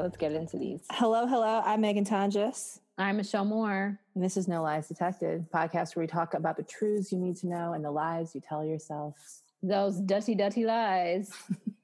Okay, 0.00 0.06
let's 0.06 0.16
get 0.16 0.32
into 0.32 0.56
these. 0.56 0.80
Hello, 0.92 1.26
hello. 1.26 1.60
I'm 1.62 1.82
Megan 1.82 2.06
Tonjes. 2.06 2.80
I'm 2.96 3.18
Michelle 3.18 3.44
Moore. 3.44 4.00
And 4.14 4.24
this 4.24 4.38
is 4.38 4.48
No 4.48 4.62
Lies 4.62 4.88
Detected, 4.88 5.44
podcast 5.52 5.94
where 5.94 6.04
we 6.04 6.06
talk 6.06 6.32
about 6.32 6.56
the 6.56 6.62
truths 6.62 7.12
you 7.12 7.18
need 7.18 7.36
to 7.36 7.46
know 7.46 7.74
and 7.74 7.84
the 7.84 7.90
lies 7.90 8.34
you 8.34 8.40
tell 8.40 8.64
yourself. 8.64 9.14
Those 9.62 10.00
dirty, 10.00 10.34
dirty 10.34 10.64
lies. 10.64 11.30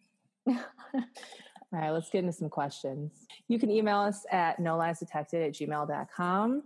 All 0.49 0.55
right, 1.71 1.91
let's 1.91 2.09
get 2.09 2.21
into 2.21 2.33
some 2.33 2.49
questions. 2.49 3.13
You 3.49 3.59
can 3.59 3.71
email 3.71 3.99
us 3.99 4.25
at 4.33 4.61
no 4.61 4.79
lies 4.79 5.01
detected 5.01 5.43
at 5.43 5.53
gmail.com. 5.53 6.63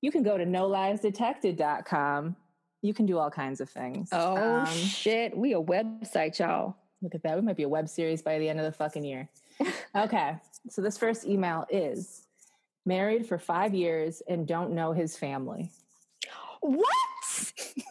You 0.00 0.10
can 0.10 0.22
go 0.22 0.38
to 0.38 0.46
no 0.46 0.68
lies 0.68 1.00
detected.com. 1.00 2.34
You 2.80 2.94
can 2.94 3.04
do 3.04 3.18
all 3.18 3.30
kinds 3.30 3.60
of 3.60 3.68
things. 3.68 4.08
Oh, 4.10 4.36
um, 4.60 4.66
shit. 4.66 5.36
We 5.36 5.52
a 5.52 5.60
website, 5.60 6.38
y'all. 6.38 6.76
Look 7.02 7.14
at 7.14 7.22
that. 7.24 7.36
We 7.36 7.42
might 7.42 7.56
be 7.56 7.64
a 7.64 7.68
web 7.68 7.90
series 7.90 8.22
by 8.22 8.38
the 8.38 8.48
end 8.48 8.58
of 8.58 8.64
the 8.64 8.72
fucking 8.72 9.04
year. 9.04 9.28
okay. 9.94 10.36
So 10.70 10.82
this 10.82 10.98
first 10.98 11.26
email 11.26 11.66
is 11.70 12.26
married 12.84 13.26
for 13.26 13.38
five 13.38 13.74
years 13.74 14.22
and 14.28 14.46
don't 14.46 14.72
know 14.72 14.92
his 14.92 15.16
family. 15.16 15.70
What? 16.60 17.52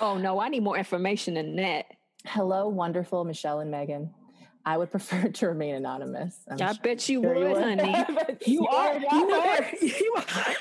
oh 0.00 0.18
no, 0.18 0.40
I 0.40 0.48
need 0.48 0.62
more 0.62 0.76
information 0.76 1.34
than 1.34 1.56
that. 1.56 1.86
Hello, 2.26 2.68
wonderful 2.68 3.24
Michelle 3.24 3.60
and 3.60 3.70
Megan. 3.70 4.12
I 4.64 4.76
would 4.76 4.90
prefer 4.92 5.28
to 5.28 5.48
remain 5.48 5.74
anonymous. 5.74 6.38
I'm 6.48 6.60
i 6.60 6.72
sure, 6.72 6.82
bet 6.82 7.08
you 7.08 7.22
sure 7.22 7.34
would, 7.34 7.42
you 7.42 7.48
would, 7.54 7.62
honey. 7.62 8.04
you, 8.46 8.60
you, 8.60 8.66
are, 8.66 8.98
you 8.98 9.30
are. 9.30 9.68
You 9.80 10.14
are. 10.16 10.54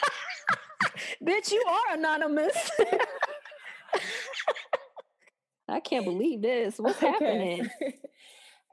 Bitch, 1.23 1.52
you 1.52 1.64
are 1.68 1.96
anonymous. 1.96 2.72
I 5.68 5.80
can't 5.80 6.06
believe 6.06 6.42
this. 6.42 6.78
What's 6.80 6.98
okay. 6.98 7.08
happening? 7.08 7.70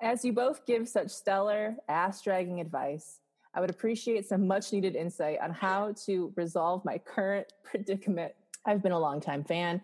As 0.00 0.24
you 0.24 0.32
both 0.32 0.64
give 0.64 0.88
such 0.88 1.10
stellar, 1.10 1.76
ass 1.88 2.22
dragging 2.22 2.60
advice, 2.60 3.18
I 3.52 3.60
would 3.60 3.70
appreciate 3.70 4.28
some 4.28 4.46
much 4.46 4.72
needed 4.72 4.94
insight 4.94 5.38
on 5.42 5.50
how 5.52 5.94
to 6.06 6.32
resolve 6.36 6.84
my 6.84 6.98
current 6.98 7.52
predicament. 7.64 8.32
I've 8.64 8.82
been 8.82 8.92
a 8.92 8.98
longtime 8.98 9.44
fan, 9.44 9.80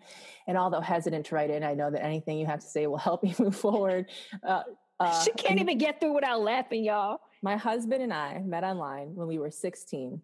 and 0.47 0.57
although 0.57 0.79
hesitant 0.79 1.25
to 1.27 1.35
write 1.35 1.49
in, 1.49 1.63
I 1.63 1.73
know 1.73 1.89
that 1.89 2.03
anything 2.03 2.37
you 2.37 2.45
have 2.45 2.59
to 2.59 2.65
say 2.65 2.87
will 2.87 2.97
help 2.97 3.23
me 3.23 3.35
move 3.39 3.55
forward. 3.55 4.05
Uh, 4.43 4.63
uh, 4.99 5.23
she 5.23 5.31
can't 5.31 5.59
even 5.59 5.77
get 5.77 5.99
through 5.99 6.13
without 6.13 6.41
laughing, 6.41 6.83
y'all. 6.83 7.19
My 7.41 7.57
husband 7.57 8.01
and 8.01 8.13
I 8.13 8.39
met 8.39 8.63
online 8.63 9.15
when 9.15 9.27
we 9.27 9.39
were 9.39 9.51
16. 9.51 10.21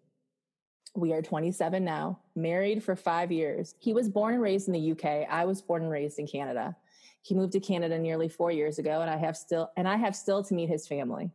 We 0.94 1.12
are 1.12 1.22
27 1.22 1.84
now, 1.84 2.20
married 2.36 2.82
for 2.84 2.94
five 2.94 3.32
years. 3.32 3.74
He 3.78 3.92
was 3.92 4.08
born 4.08 4.34
and 4.34 4.42
raised 4.42 4.68
in 4.68 4.74
the 4.74 4.92
UK. 4.92 5.26
I 5.28 5.44
was 5.44 5.60
born 5.60 5.82
and 5.82 5.90
raised 5.90 6.18
in 6.18 6.26
Canada. 6.26 6.76
He 7.22 7.34
moved 7.34 7.52
to 7.52 7.60
Canada 7.60 7.98
nearly 7.98 8.28
four 8.28 8.50
years 8.50 8.78
ago, 8.78 9.00
and 9.00 9.10
I 9.10 9.16
have 9.16 9.36
still 9.36 9.70
and 9.76 9.88
I 9.88 9.96
have 9.96 10.14
still 10.14 10.42
to 10.44 10.54
meet 10.54 10.68
his 10.68 10.86
family. 10.86 11.30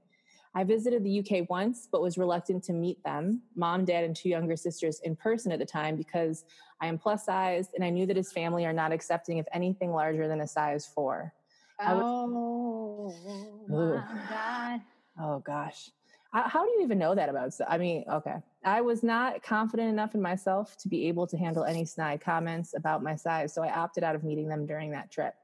I 0.54 0.64
visited 0.64 1.04
the 1.04 1.20
UK 1.20 1.50
once, 1.50 1.88
but 1.92 2.02
was 2.02 2.18
reluctant 2.18 2.64
to 2.64 2.74
meet 2.74 3.04
them, 3.04 3.44
mom, 3.56 3.86
dad, 3.86 4.04
and 4.04 4.16
two 4.16 4.30
younger 4.30 4.56
sisters, 4.56 5.00
in 5.04 5.16
person 5.16 5.52
at 5.52 5.60
the 5.60 5.66
time 5.66 5.96
because 5.96 6.46
I 6.82 6.88
am 6.88 6.98
plus 6.98 7.26
sized 7.26 7.72
and 7.76 7.84
I 7.84 7.90
knew 7.90 8.06
that 8.08 8.18
his 8.18 8.32
family 8.32 8.66
are 8.66 8.74
not 8.74 8.92
accepting 8.92 9.40
of 9.40 9.48
anything 9.54 9.92
larger 9.92 10.28
than 10.28 10.42
a 10.42 10.48
size 10.48 10.88
four. 10.88 11.34
Oh, 11.80 13.14
was, 13.70 14.04
my 14.10 14.22
God. 14.30 14.82
Oh, 15.20 15.40
gosh. 15.40 15.92
Uh, 16.34 16.50
how 16.50 16.66
do 16.66 16.72
you 16.72 16.82
even 16.84 16.98
know 16.98 17.16
that 17.16 17.30
about? 17.30 17.54
I 17.68 17.78
mean, 17.78 18.04
okay. 18.12 18.38
I 18.66 18.82
was 18.82 19.04
not 19.04 19.44
confident 19.44 19.90
enough 19.90 20.16
in 20.16 20.22
myself 20.22 20.76
to 20.80 20.90
be 20.90 21.08
able 21.08 21.28
to 21.28 21.38
handle 21.38 21.64
any 21.64 21.86
snide 21.86 22.20
comments 22.20 22.74
about 22.76 23.04
my 23.04 23.16
size, 23.16 23.54
so 23.54 23.64
I 23.64 23.72
opted 23.72 24.04
out 24.04 24.16
of 24.16 24.24
meeting 24.24 24.48
them 24.48 24.66
during 24.66 24.92
that 24.92 25.12
trip. 25.12 25.36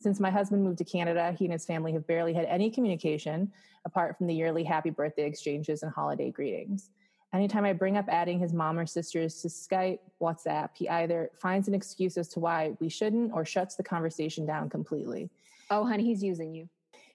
Since 0.00 0.20
my 0.20 0.30
husband 0.30 0.62
moved 0.62 0.78
to 0.78 0.84
Canada, 0.84 1.34
he 1.38 1.44
and 1.46 1.52
his 1.52 1.64
family 1.64 1.92
have 1.92 2.06
barely 2.06 2.34
had 2.34 2.44
any 2.46 2.70
communication 2.70 3.52
apart 3.84 4.16
from 4.16 4.26
the 4.26 4.34
yearly 4.34 4.64
happy 4.64 4.90
birthday 4.90 5.26
exchanges 5.26 5.82
and 5.82 5.92
holiday 5.92 6.30
greetings. 6.30 6.90
Anytime 7.32 7.64
I 7.64 7.72
bring 7.72 7.96
up 7.96 8.06
adding 8.08 8.38
his 8.38 8.52
mom 8.52 8.78
or 8.78 8.86
sisters 8.86 9.42
to 9.42 9.48
Skype, 9.48 9.98
WhatsApp, 10.20 10.70
he 10.74 10.88
either 10.88 11.30
finds 11.40 11.66
an 11.66 11.74
excuse 11.74 12.16
as 12.16 12.28
to 12.28 12.40
why 12.40 12.76
we 12.80 12.88
shouldn't 12.88 13.32
or 13.32 13.44
shuts 13.44 13.74
the 13.74 13.82
conversation 13.82 14.46
down 14.46 14.70
completely. 14.70 15.30
Oh, 15.70 15.84
honey, 15.84 16.04
he's 16.04 16.22
using 16.22 16.54
you. 16.54 16.68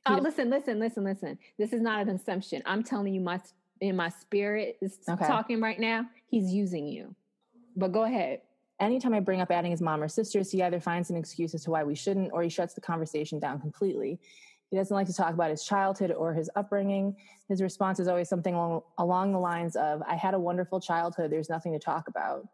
Oh, 0.06 0.16
listen, 0.16 0.50
listen, 0.50 0.80
listen, 0.80 1.04
listen. 1.04 1.38
This 1.58 1.72
is 1.72 1.82
not 1.82 2.02
an 2.02 2.10
assumption. 2.10 2.62
I'm 2.66 2.84
telling 2.84 3.14
you, 3.14 3.22
my 3.22 3.40
in 3.80 3.96
my 3.96 4.10
spirit 4.10 4.78
is 4.82 4.98
okay. 5.08 5.26
talking 5.26 5.62
right 5.62 5.80
now. 5.80 6.06
He's 6.28 6.52
using 6.52 6.86
you. 6.88 7.16
But 7.78 7.94
go 7.94 8.04
ahead 8.04 8.42
anytime 8.80 9.14
I 9.14 9.20
bring 9.20 9.42
up 9.42 9.52
adding 9.52 9.72
his 9.72 9.82
mom 9.82 10.02
or 10.02 10.08
sisters, 10.08 10.52
he 10.52 10.64
either 10.64 10.80
finds 10.80 11.10
an 11.10 11.18
excuse 11.18 11.54
as 11.54 11.64
to 11.64 11.72
why 11.72 11.84
we 11.84 11.96
shouldn't 11.96 12.32
or 12.34 12.44
he 12.44 12.50
shuts 12.50 12.74
the 12.74 12.82
conversation 12.82 13.40
down 13.40 13.60
completely. 13.60 14.20
He 14.72 14.78
doesn't 14.78 14.96
like 14.96 15.08
to 15.08 15.14
talk 15.14 15.34
about 15.34 15.50
his 15.50 15.64
childhood 15.64 16.12
or 16.12 16.34
his 16.34 16.50
upbringing. 16.56 17.16
His 17.48 17.62
response 17.62 18.00
is 18.00 18.08
always 18.08 18.30
something 18.30 18.54
along, 18.54 19.32
the 19.32 19.40
lines 19.40 19.76
of, 19.76 20.04
I 20.08 20.16
had 20.16 20.36
a 20.36 20.40
wonderful 20.40 20.80
childhood, 20.80 21.32
there's 21.32 21.50
nothing 21.50 21.74
to 21.74 21.80
talk 21.80 22.08
about. 22.08 22.48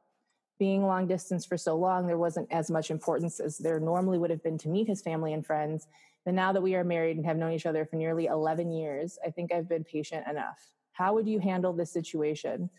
Being 0.57 0.85
long 0.85 1.07
distance 1.07 1.45
for 1.45 1.57
so 1.57 1.75
long, 1.75 2.07
there 2.07 2.17
wasn't 2.17 2.51
as 2.51 2.71
much 2.71 2.89
importance 2.89 3.41
as 3.41 3.57
there 3.57 3.79
normally 3.81 4.17
would 4.17 4.29
have 4.29 4.41
been 4.41 4.57
to 4.59 4.69
meet 4.69 4.87
his 4.87 5.01
family 5.01 5.33
and 5.33 5.45
friends. 5.45 5.87
But 6.23 6.33
now 6.33 6.53
that 6.53 6.63
we 6.63 6.75
are 6.75 6.85
married 6.85 7.17
and 7.17 7.25
have 7.25 7.35
known 7.35 7.51
each 7.51 7.65
other 7.65 7.85
for 7.85 7.97
nearly 7.97 8.27
11 8.27 8.71
years, 8.71 9.19
I 9.25 9.29
think 9.29 9.51
I've 9.51 9.67
been 9.67 9.83
patient 9.83 10.25
enough. 10.27 10.71
How 10.93 11.13
would 11.13 11.27
you 11.27 11.39
handle 11.39 11.73
this 11.73 11.91
situation? 11.91 12.69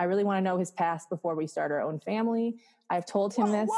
I 0.00 0.04
really 0.04 0.24
want 0.24 0.38
to 0.38 0.40
know 0.40 0.56
his 0.56 0.70
past 0.70 1.10
before 1.10 1.34
we 1.34 1.46
start 1.46 1.70
our 1.70 1.82
own 1.82 2.00
family. 2.00 2.56
I've 2.88 3.04
told 3.04 3.34
him 3.34 3.48
whoa, 3.48 3.52
this. 3.52 3.70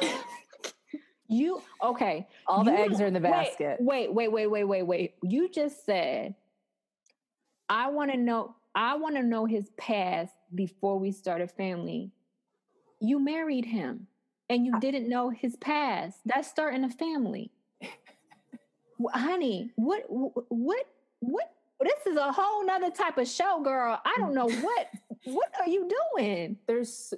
Whoa. 0.00 0.18
you 1.28 1.62
okay? 1.82 2.26
All 2.46 2.64
the 2.64 2.72
eggs 2.72 2.98
are 3.02 3.06
in 3.06 3.12
the 3.12 3.20
basket. 3.20 3.76
Wait, 3.78 4.10
wait, 4.10 4.32
wait, 4.32 4.46
wait, 4.46 4.64
wait, 4.64 4.82
wait. 4.84 5.14
You 5.22 5.50
just 5.50 5.84
said 5.84 6.34
I 7.68 7.90
want 7.90 8.10
to 8.10 8.16
know. 8.16 8.56
I 8.74 8.96
want 8.96 9.16
to 9.16 9.22
know 9.22 9.44
his 9.44 9.68
past 9.76 10.32
before 10.54 10.98
we 10.98 11.12
start 11.12 11.42
a 11.42 11.46
family. 11.46 12.10
You 12.98 13.18
married 13.18 13.66
him, 13.66 14.06
and 14.48 14.64
you 14.64 14.80
didn't 14.80 15.10
know 15.10 15.28
his 15.28 15.56
past. 15.56 16.20
That's 16.24 16.48
starting 16.48 16.84
a 16.84 16.90
family, 16.90 17.50
honey. 19.12 19.72
What? 19.76 20.04
What? 20.08 20.86
What? 21.20 21.52
This 21.86 22.06
is 22.12 22.16
a 22.16 22.32
whole 22.32 22.64
nother 22.64 22.90
type 22.90 23.16
of 23.18 23.28
show, 23.28 23.62
girl. 23.62 24.00
I 24.04 24.14
don't 24.18 24.34
know 24.34 24.48
what. 24.50 24.88
what 25.24 25.52
are 25.60 25.68
you 25.68 25.88
doing? 26.16 26.58
There's 26.66 27.14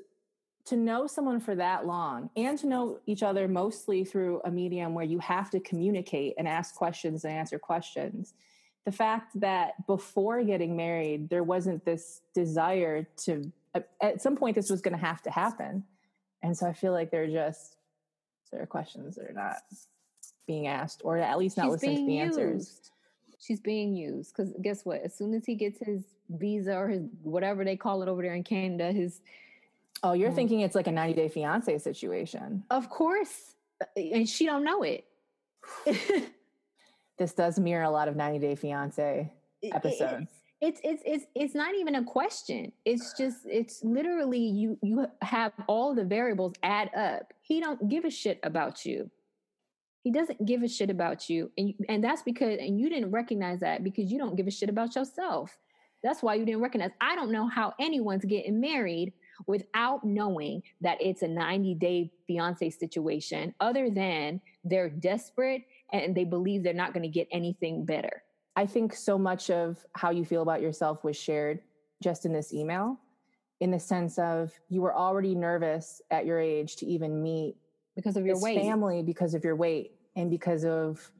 to 0.67 0.77
know 0.77 1.07
someone 1.07 1.41
for 1.41 1.55
that 1.55 1.87
long 1.87 2.29
and 2.37 2.59
to 2.59 2.67
know 2.67 2.99
each 3.07 3.23
other 3.23 3.49
mostly 3.49 4.05
through 4.05 4.43
a 4.45 4.51
medium 4.51 4.93
where 4.95 5.05
you 5.05 5.19
have 5.19 5.49
to 5.51 5.61
communicate 5.61 6.35
and 6.37 6.47
ask 6.47 6.75
questions 6.75 7.25
and 7.25 7.33
answer 7.33 7.59
questions 7.59 8.35
the 8.85 8.93
fact 8.93 9.39
that 9.41 9.87
before 9.87 10.43
getting 10.45 10.77
married 10.77 11.31
there 11.31 11.43
wasn't 11.43 11.83
this 11.87 12.21
desire 12.35 13.07
to 13.17 13.51
at 14.03 14.21
some 14.21 14.37
point 14.37 14.55
this 14.55 14.69
was 14.69 14.83
going 14.83 14.95
to 14.95 15.03
have 15.03 15.23
to 15.23 15.31
happen 15.31 15.85
and 16.43 16.55
so 16.55 16.67
i 16.67 16.73
feel 16.75 16.93
like 16.93 17.11
there 17.11 17.23
are 17.23 17.27
just 17.27 17.77
there 18.53 18.61
are 18.63 18.67
questions 18.67 19.17
that 19.17 19.25
are 19.25 19.33
not 19.33 19.57
being 20.47 20.67
asked 20.67 21.01
or 21.03 21.17
at 21.17 21.39
least 21.39 21.57
not 21.57 21.65
She's 21.65 21.73
listening 21.73 21.97
to 21.97 22.05
the 22.07 22.13
used. 22.13 22.39
answers 22.39 22.91
She's 23.41 23.61
being 23.61 23.95
used 23.95 24.35
because 24.35 24.53
guess 24.63 24.85
what? 24.85 25.03
As 25.03 25.15
soon 25.17 25.33
as 25.35 25.45
he 25.47 25.55
gets 25.55 25.79
his 25.79 26.03
visa 26.29 26.75
or 26.75 26.89
his 26.89 27.05
whatever 27.23 27.65
they 27.65 27.77
call 27.77 28.03
it 28.03 28.09
over 28.09 28.23
there 28.23 28.35
in 28.35 28.43
Canada, 28.43 28.93
his 28.93 29.21
Oh, 30.03 30.13
you're 30.13 30.31
mm. 30.31 30.35
thinking 30.35 30.61
it's 30.61 30.75
like 30.75 30.87
a 30.87 30.93
90 30.93 31.15
day 31.15 31.29
fiance 31.29 31.79
situation. 31.79 32.65
Of 32.71 32.89
course. 32.89 33.55
Uh, 33.81 34.01
and 34.01 34.29
she 34.29 34.47
don't 34.47 34.65
know 34.65 34.83
it. 34.83 35.05
this 37.19 37.33
does 37.33 37.59
mirror 37.59 37.85
a 37.85 37.91
lot 37.91 38.09
of 38.09 38.17
90 38.17 38.39
day 38.39 38.55
fiance 38.55 39.33
episodes. 39.63 40.31
It's 40.61 40.81
it's 40.83 41.03
it's 41.07 41.25
it's 41.37 41.55
not 41.55 41.75
even 41.77 41.97
a 41.97 42.05
question. 42.05 42.73
It's 42.85 43.17
just 43.17 43.39
it's 43.45 43.85
literally 43.85 44.41
you 44.41 44.77
you 44.83 45.07
have 45.23 45.53
all 45.69 45.95
the 45.95 46.05
variables 46.05 46.55
add 46.65 46.91
up. 46.97 47.33
He 47.41 47.61
don't 47.61 47.89
give 47.89 48.05
a 48.05 48.11
shit 48.11 48.41
about 48.43 48.85
you. 48.85 49.09
He 50.03 50.13
doesn't 50.13 50.47
give 50.47 50.63
a 50.63 50.69
shit 50.69 50.91
about 50.91 51.29
you, 51.29 51.51
and 51.59 51.75
and 51.89 52.05
that's 52.05 52.23
because 52.23 52.59
and 52.61 52.81
you 52.81 52.89
didn't 52.89 53.11
recognize 53.11 53.61
that 53.61 53.85
because 53.85 54.11
you 54.11 54.19
don't 54.19 54.37
give 54.37 54.47
a 54.47 54.51
shit 54.51 54.69
about 54.69 54.95
yourself. 54.95 55.59
That's 56.03 56.23
why 56.23 56.35
you 56.35 56.45
didn't 56.45 56.61
recognize. 56.61 56.93
I 57.01 57.17
don't 57.17 57.33
know 57.33 57.49
how 57.49 57.75
anyone's 57.81 58.25
getting 58.25 58.61
married 58.61 59.13
without 59.47 60.05
knowing 60.05 60.63
that 60.81 60.99
it's 61.01 61.23
a 61.23 61.29
90 61.29 61.75
day 61.75 62.11
fiance 62.27 62.71
situation, 62.71 63.55
other 63.61 63.91
than 63.91 64.41
they're 64.65 64.91
desperate 64.91 65.63
and 65.93 66.15
they 66.15 66.25
believe 66.25 66.63
they're 66.63 66.75
not 66.75 66.93
going 66.93 67.03
to 67.03 67.09
get 67.09 67.29
anything 67.31 67.85
better. 67.85 68.23
I 68.57 68.67
think 68.67 68.95
so 68.95 69.19
much 69.19 69.51
of 69.51 69.85
how 69.95 70.11
you 70.11 70.25
feel 70.25 70.43
about 70.43 70.61
yourself 70.61 71.05
was 71.05 71.17
shared 71.17 71.61
just 72.03 72.27
in 72.27 72.33
this 72.33 72.53
email, 72.53 72.99
in 73.61 73.71
the 73.71 73.79
sense 73.79 74.19
of 74.19 74.53
you 74.69 74.83
were 74.83 74.95
already 74.95 75.35
nervous 75.35 76.03
at 76.11 76.27
your 76.27 76.39
age 76.39 76.77
to 76.77 76.87
even 76.87 77.23
meet 77.23 77.57
because 77.99 78.17
of 78.17 78.25
your 78.25 78.41
weight, 78.41 78.61
family, 78.61 79.03
because 79.03 79.35
of 79.35 79.43
your 79.43 79.57
weight, 79.57 79.91
and 80.15 80.31
because 80.31 80.65
of 80.65 81.11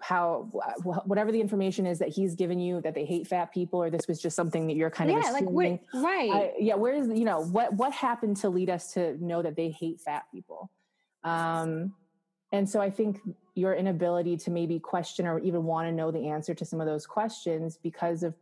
how 0.00 0.48
whatever 0.82 1.30
the 1.30 1.40
information 1.40 1.84
is 1.84 1.98
that 1.98 2.08
he's 2.08 2.34
given 2.34 2.58
you 2.58 2.80
that 2.80 2.94
they 2.94 3.04
hate 3.04 3.26
fat 3.26 3.52
people 3.52 3.82
or 3.82 3.90
this 3.90 4.08
was 4.08 4.20
just 4.20 4.34
something 4.34 4.66
that 4.66 4.76
you're 4.76 4.90
kind 4.90 5.10
yeah, 5.10 5.18
of 5.18 5.24
assuming. 5.24 5.44
like 5.44 5.54
where, 5.92 6.02
right. 6.02 6.30
I, 6.32 6.52
yeah 6.58 6.74
where's 6.74 7.08
you 7.08 7.24
know 7.24 7.40
what 7.40 7.74
what 7.74 7.92
happened 7.92 8.38
to 8.38 8.48
lead 8.48 8.70
us 8.70 8.94
to 8.94 9.22
know 9.22 9.42
that 9.42 9.56
they 9.56 9.70
hate 9.70 10.00
fat 10.00 10.24
people? 10.32 10.70
Um 11.22 11.94
and 12.52 12.68
so 12.68 12.80
i 12.80 12.88
think 12.88 13.20
your 13.54 13.74
inability 13.74 14.36
to 14.36 14.50
maybe 14.50 14.78
question 14.78 15.26
or 15.26 15.38
even 15.40 15.64
want 15.64 15.88
to 15.88 15.92
know 15.92 16.10
the 16.10 16.28
answer 16.28 16.54
to 16.54 16.64
some 16.64 16.80
of 16.80 16.86
those 16.86 17.06
questions 17.06 17.78
because 17.82 18.22
of 18.22 18.34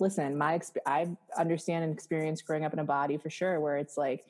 listen 0.00 0.36
my 0.36 0.60
i 0.84 1.08
understand 1.38 1.84
and 1.84 1.92
experience 1.92 2.42
growing 2.42 2.64
up 2.64 2.72
in 2.72 2.80
a 2.80 2.84
body 2.84 3.16
for 3.16 3.30
sure 3.30 3.60
where 3.60 3.76
it's 3.76 3.96
like 3.96 4.26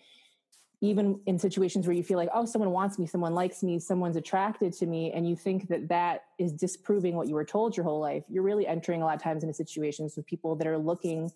even 0.82 1.19
in 1.26 1.38
situations 1.38 1.87
where 1.87 1.96
you 1.96 2.02
feel 2.02 2.19
like 2.19 2.28
oh 2.34 2.44
someone 2.44 2.70
wants 2.70 2.99
me 2.99 3.06
someone 3.06 3.34
likes 3.34 3.62
me 3.62 3.78
someone's 3.78 4.17
attracted 4.17 4.73
to 4.73 4.87
me 4.87 5.12
and 5.12 5.28
you 5.28 5.34
think 5.34 5.69
that 5.69 5.88
that 5.88 6.25
is 6.38 6.52
disproving 6.52 7.17
what 7.17 7.28
you 7.28 7.34
were 7.34 7.44
told 7.44 7.76
your 7.76 7.84
whole 7.84 8.00
life 8.00 8.25
you're 8.28 8.43
really 8.43 8.67
entering 8.67 9.02
a 9.02 9.05
lot 9.05 9.17
of 9.17 9.23
times 9.23 9.43
into 9.43 9.55
situations 9.55 10.17
with 10.17 10.26
people 10.26 10.55
that 10.55 10.67
are 10.67 10.78
looking 10.78 11.31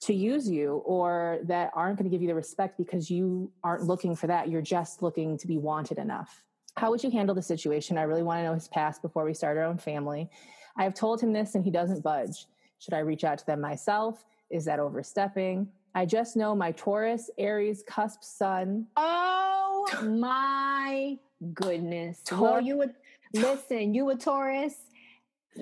to 0.00 0.14
use 0.14 0.48
you 0.48 0.82
or 0.86 1.40
that 1.44 1.70
aren't 1.74 1.98
going 1.98 2.08
to 2.08 2.14
give 2.14 2.22
you 2.22 2.28
the 2.28 2.34
respect 2.34 2.78
because 2.78 3.10
you 3.10 3.50
aren't 3.62 3.84
looking 3.84 4.14
for 4.14 4.26
that 4.28 4.48
you're 4.48 4.62
just 4.62 5.02
looking 5.02 5.36
to 5.36 5.46
be 5.46 5.58
wanted 5.58 5.98
enough 5.98 6.42
how 6.76 6.90
would 6.90 7.02
you 7.02 7.10
handle 7.10 7.34
the 7.34 7.42
situation 7.42 7.98
i 7.98 8.02
really 8.02 8.22
want 8.22 8.38
to 8.38 8.44
know 8.44 8.54
his 8.54 8.68
past 8.68 9.02
before 9.02 9.24
we 9.24 9.34
start 9.34 9.56
our 9.56 9.64
own 9.64 9.78
family 9.78 10.30
i 10.76 10.84
have 10.84 10.94
told 10.94 11.20
him 11.20 11.32
this 11.32 11.54
and 11.54 11.64
he 11.64 11.70
doesn't 11.70 12.02
budge 12.02 12.46
should 12.80 12.94
I 12.94 13.00
reach 13.00 13.24
out 13.24 13.38
to 13.38 13.46
them 13.46 13.60
myself? 13.60 14.24
Is 14.50 14.64
that 14.64 14.80
overstepping? 14.80 15.68
I 15.94 16.06
just 16.06 16.36
know 16.36 16.54
my 16.54 16.72
Taurus, 16.72 17.30
Aries, 17.38 17.82
cusp 17.86 18.22
sun. 18.22 18.86
Oh 18.96 19.86
my 20.02 21.18
goodness. 21.54 22.20
Taurus. 22.24 22.42
Well, 22.42 22.60
you 22.60 22.76
would 22.78 22.94
listen, 23.34 23.94
you 23.94 24.04
were 24.04 24.16
Taurus. 24.16 24.74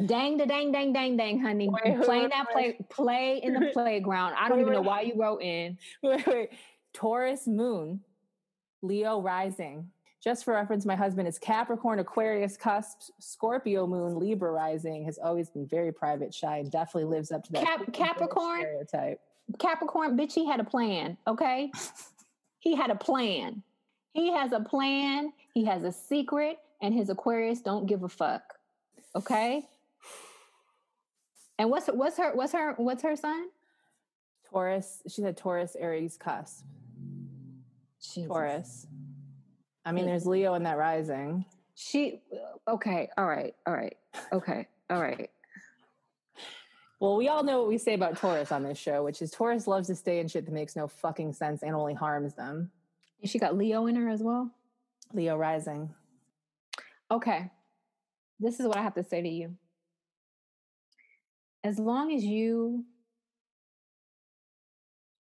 Dang 0.06 0.36
the 0.36 0.44
dang 0.46 0.70
dang 0.70 0.92
dang 0.92 1.16
dang, 1.16 1.40
honey. 1.40 1.68
Wait, 1.68 2.02
Playing 2.02 2.28
that 2.28 2.50
play 2.52 2.76
play 2.90 3.40
in 3.42 3.54
the 3.54 3.70
playground. 3.72 4.34
I 4.38 4.48
don't 4.48 4.60
even 4.60 4.72
know 4.72 4.82
why 4.82 5.00
you 5.02 5.14
wrote 5.16 5.42
in. 5.42 5.78
Wait, 6.02 6.26
wait. 6.26 6.50
Taurus 6.92 7.46
moon, 7.46 8.00
Leo 8.82 9.20
rising. 9.20 9.90
Just 10.22 10.44
for 10.44 10.54
reference, 10.54 10.84
my 10.84 10.96
husband 10.96 11.28
is 11.28 11.38
Capricorn, 11.38 12.00
Aquarius, 12.00 12.56
cusp, 12.56 13.12
Scorpio 13.20 13.86
moon, 13.86 14.18
Libra 14.18 14.50
rising, 14.50 15.04
has 15.04 15.16
always 15.16 15.48
been 15.48 15.64
very 15.66 15.92
private, 15.92 16.34
shy, 16.34 16.58
and 16.58 16.70
definitely 16.70 17.04
lives 17.04 17.30
up 17.30 17.44
to 17.44 17.52
that 17.52 17.64
Cap- 17.64 17.92
Capricorn 17.92 18.60
stereotype. 18.60 19.20
Capricorn, 19.58 20.16
bitch, 20.16 20.32
he 20.32 20.46
had 20.46 20.60
a 20.60 20.64
plan, 20.64 21.16
okay? 21.26 21.70
he 22.58 22.74
had 22.74 22.90
a 22.90 22.94
plan. 22.94 23.62
He 24.12 24.32
has 24.32 24.52
a 24.52 24.60
plan, 24.60 25.32
he 25.54 25.64
has 25.64 25.84
a 25.84 25.92
secret, 25.92 26.58
and 26.82 26.92
his 26.92 27.08
Aquarius 27.08 27.60
don't 27.60 27.86
give 27.86 28.02
a 28.02 28.08
fuck. 28.08 28.54
Okay? 29.14 29.68
And 31.58 31.70
what's 31.70 31.86
what's 31.88 32.16
her 32.18 32.34
what's 32.34 32.52
her 32.52 32.74
what's 32.76 33.02
her 33.02 33.16
sign? 33.16 33.46
Taurus. 34.50 35.02
She 35.08 35.22
said 35.22 35.36
Taurus, 35.36 35.76
Aries, 35.76 36.16
cusp. 36.16 36.64
Jesus. 38.00 38.28
Taurus. 38.28 38.86
I 39.84 39.92
mean, 39.92 40.06
there's 40.06 40.26
Leo 40.26 40.54
in 40.54 40.62
that 40.64 40.78
rising. 40.78 41.44
She, 41.74 42.20
okay, 42.66 43.08
all 43.16 43.26
right, 43.26 43.54
all 43.66 43.72
right, 43.72 43.96
okay, 44.32 44.66
all 44.90 45.00
right. 45.00 45.30
Well, 47.00 47.16
we 47.16 47.28
all 47.28 47.44
know 47.44 47.60
what 47.60 47.68
we 47.68 47.78
say 47.78 47.94
about 47.94 48.16
Taurus 48.16 48.50
on 48.50 48.64
this 48.64 48.78
show, 48.78 49.04
which 49.04 49.22
is 49.22 49.30
Taurus 49.30 49.68
loves 49.68 49.86
to 49.86 49.94
stay 49.94 50.18
in 50.18 50.26
shit 50.26 50.44
that 50.46 50.52
makes 50.52 50.74
no 50.74 50.88
fucking 50.88 51.32
sense 51.32 51.62
and 51.62 51.74
only 51.74 51.94
harms 51.94 52.34
them. 52.34 52.72
And 53.22 53.30
she 53.30 53.38
got 53.38 53.56
Leo 53.56 53.86
in 53.86 53.94
her 53.94 54.08
as 54.08 54.20
well? 54.20 54.50
Leo 55.12 55.36
rising. 55.36 55.94
Okay. 57.10 57.50
This 58.40 58.58
is 58.58 58.66
what 58.66 58.76
I 58.76 58.82
have 58.82 58.94
to 58.94 59.04
say 59.04 59.22
to 59.22 59.28
you. 59.28 59.54
As 61.62 61.78
long 61.78 62.12
as 62.12 62.24
you 62.24 62.84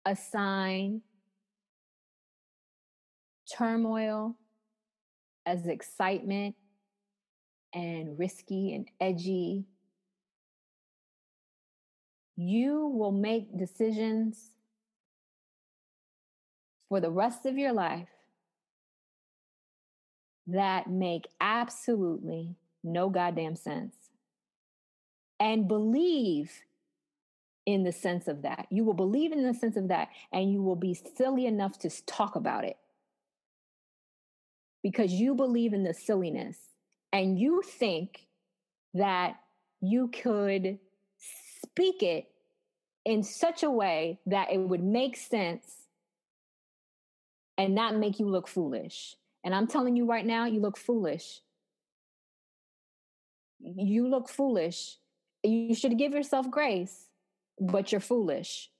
assign 0.05 1.01
turmoil 3.51 4.35
as 5.45 5.67
excitement 5.67 6.55
and 7.73 8.17
risky 8.17 8.73
and 8.73 8.87
edgy, 8.99 9.65
you 12.35 12.87
will 12.87 13.11
make 13.11 13.57
decisions 13.57 14.51
for 16.89 16.99
the 16.99 17.11
rest 17.11 17.45
of 17.45 17.57
your 17.57 17.73
life 17.73 18.09
that 20.47 20.89
make 20.89 21.27
absolutely 21.41 22.55
no 22.83 23.09
goddamn 23.09 23.55
sense. 23.55 23.95
And 25.39 25.67
believe 25.67 26.51
in 27.65 27.83
the 27.83 27.91
sense 27.91 28.27
of 28.27 28.43
that. 28.43 28.67
You 28.69 28.83
will 28.83 28.93
believe 28.93 29.31
in 29.31 29.43
the 29.43 29.53
sense 29.53 29.75
of 29.75 29.87
that, 29.87 30.09
and 30.31 30.51
you 30.51 30.61
will 30.61 30.75
be 30.75 30.93
silly 30.93 31.45
enough 31.45 31.79
to 31.79 32.05
talk 32.05 32.35
about 32.35 32.63
it 32.63 32.77
because 34.83 35.11
you 35.11 35.33
believe 35.33 35.73
in 35.73 35.83
the 35.83 35.93
silliness 35.93 36.57
and 37.11 37.39
you 37.39 37.63
think 37.65 38.27
that 38.93 39.37
you 39.81 40.09
could 40.09 40.77
speak 41.75 42.01
it 42.01 42.27
in 43.03 43.21
such 43.21 43.63
a 43.63 43.69
way 43.69 44.19
that 44.25 44.51
it 44.51 44.57
would 44.57 44.81
make 44.81 45.17
sense 45.17 45.87
and 47.57 47.75
not 47.75 47.97
make 47.97 48.17
you 48.17 48.27
look 48.27 48.47
foolish. 48.47 49.17
And 49.43 49.53
I'm 49.53 49.67
telling 49.67 49.97
you 49.97 50.05
right 50.05 50.25
now, 50.25 50.45
you 50.45 50.61
look 50.61 50.77
foolish. 50.77 51.41
You 53.59 54.07
look 54.07 54.29
foolish. 54.29 54.97
You 55.43 55.75
should 55.75 55.97
give 55.97 56.13
yourself 56.13 56.49
grace, 56.49 57.07
but 57.59 57.91
you're 57.91 58.01
foolish. 58.01 58.71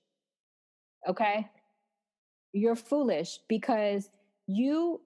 Okay? 1.06 1.48
You're 2.54 2.76
foolish 2.76 3.40
because 3.46 4.08
you 4.46 5.02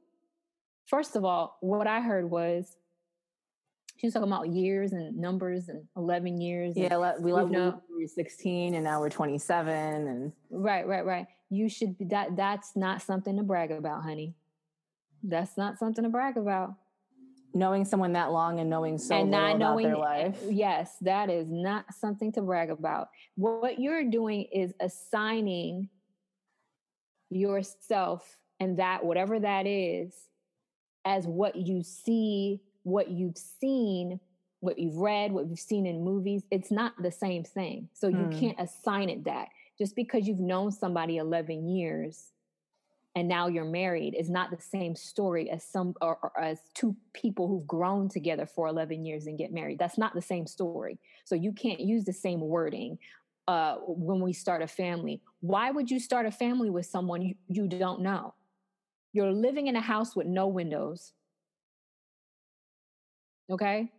first 0.87 1.17
of 1.17 1.25
all, 1.25 1.57
what 1.61 1.87
I 1.87 2.01
heard 2.01 2.31
was 2.31 2.77
she 4.01 4.07
was 4.07 4.15
talking 4.15 4.29
about 4.29 4.49
years 4.49 4.93
and 4.93 5.15
numbers 5.19 5.69
and 5.69 5.85
11 5.95 6.41
years. 6.41 6.75
Yeah, 6.75 6.95
and, 6.95 7.23
we 7.23 7.33
love 7.33 7.51
know, 7.51 7.83
we 7.95 8.05
were 8.05 8.09
16 8.09 8.75
and 8.75 8.83
now 8.83 8.99
we're 8.99 9.11
27 9.11 9.75
and 9.75 10.33
right, 10.51 10.87
right, 10.87 11.05
right. 11.05 11.27
You 11.51 11.69
should 11.69 11.99
be 11.99 12.07
that 12.07 12.35
that's 12.35 12.75
not 12.77 13.03
something 13.03 13.37
to 13.37 13.43
brag 13.43 13.71
about, 13.71 14.03
honey. 14.03 14.35
That's 15.23 15.59
not 15.59 15.79
something 15.79 16.03
to 16.03 16.09
brag 16.09 16.39
about. 16.39 16.77
Knowing 17.53 17.85
someone 17.85 18.15
that 18.15 18.33
long 18.33 18.61
and 18.61 18.71
knowing 18.71 18.97
so 18.97 19.17
and 19.17 19.31
not 19.31 19.59
knowing 19.59 19.89
their 19.89 19.99
life. 19.99 20.39
Eh, 20.45 20.51
yes, 20.51 20.97
that 21.03 21.29
is 21.29 21.49
not 21.51 21.85
something 21.93 22.33
to 22.33 22.41
brag 22.41 22.71
about. 22.71 23.09
What 23.35 23.79
you're 23.79 24.09
doing 24.09 24.47
is 24.51 24.73
assigning 24.81 25.91
yourself 27.29 28.39
and 28.61 28.79
that 28.79 29.05
whatever 29.05 29.39
that 29.41 29.67
is 29.67 30.15
as 31.05 31.27
what 31.27 31.57
you 31.57 31.83
see, 31.83 32.63
what 32.83 33.11
you've 33.11 33.39
seen, 33.39 34.21
what 34.61 34.79
you've 34.79 34.97
read, 34.97 35.33
what 35.33 35.49
you've 35.49 35.59
seen 35.59 35.87
in 35.87 36.05
movies. 36.05 36.43
It's 36.51 36.71
not 36.71 36.93
the 37.03 37.13
same 37.13 37.45
thing. 37.45 37.89
So 37.93 38.09
you 38.09 38.17
mm. 38.17 38.39
can't 38.39 38.61
assign 38.61 39.09
it 39.09 39.25
that. 39.25 39.49
Just 39.79 39.97
because 39.97 40.27
you've 40.27 40.41
known 40.41 40.71
somebody 40.73 41.17
11 41.17 41.67
years 41.67 42.33
and 43.17 43.27
now 43.27 43.49
you're 43.49 43.65
married 43.65 44.15
is 44.15 44.31
not 44.31 44.51
the 44.51 44.63
same 44.63 44.95
story 44.95 45.51
as 45.51 45.65
some 45.65 45.95
or, 46.01 46.19
or, 46.23 46.41
as 46.41 46.59
two 46.75 46.95
people 47.13 47.49
who've 47.49 47.67
grown 47.67 48.09
together 48.09 48.47
for 48.47 48.69
11 48.69 49.05
years 49.05 49.27
and 49.27 49.37
get 49.37 49.53
married 49.53 49.81
that's 49.81 49.99
not 49.99 50.15
the 50.15 50.23
same 50.23 50.47
story 50.47 50.97
so 51.25 51.35
you 51.35 51.51
can't 51.51 51.81
use 51.81 52.05
the 52.05 52.13
same 52.13 52.41
wording 52.41 52.97
uh, 53.49 53.79
when 53.81 54.21
we 54.21 54.33
start 54.33 54.63
a 54.63 54.67
family 54.69 55.21
why 55.41 55.73
would 55.73 55.91
you 55.91 55.99
start 55.99 56.25
a 56.25 56.31
family 56.31 56.71
with 56.71 56.87
someone 56.87 57.21
you, 57.21 57.35
you 57.49 57.67
don't 57.67 58.01
know 58.01 58.33
you're 59.13 59.33
living 59.33 59.67
in 59.67 59.77
a 59.77 59.81
house 59.81 60.15
with 60.15 60.27
no 60.27 60.47
windows. 60.47 61.13
Okay? 63.51 63.91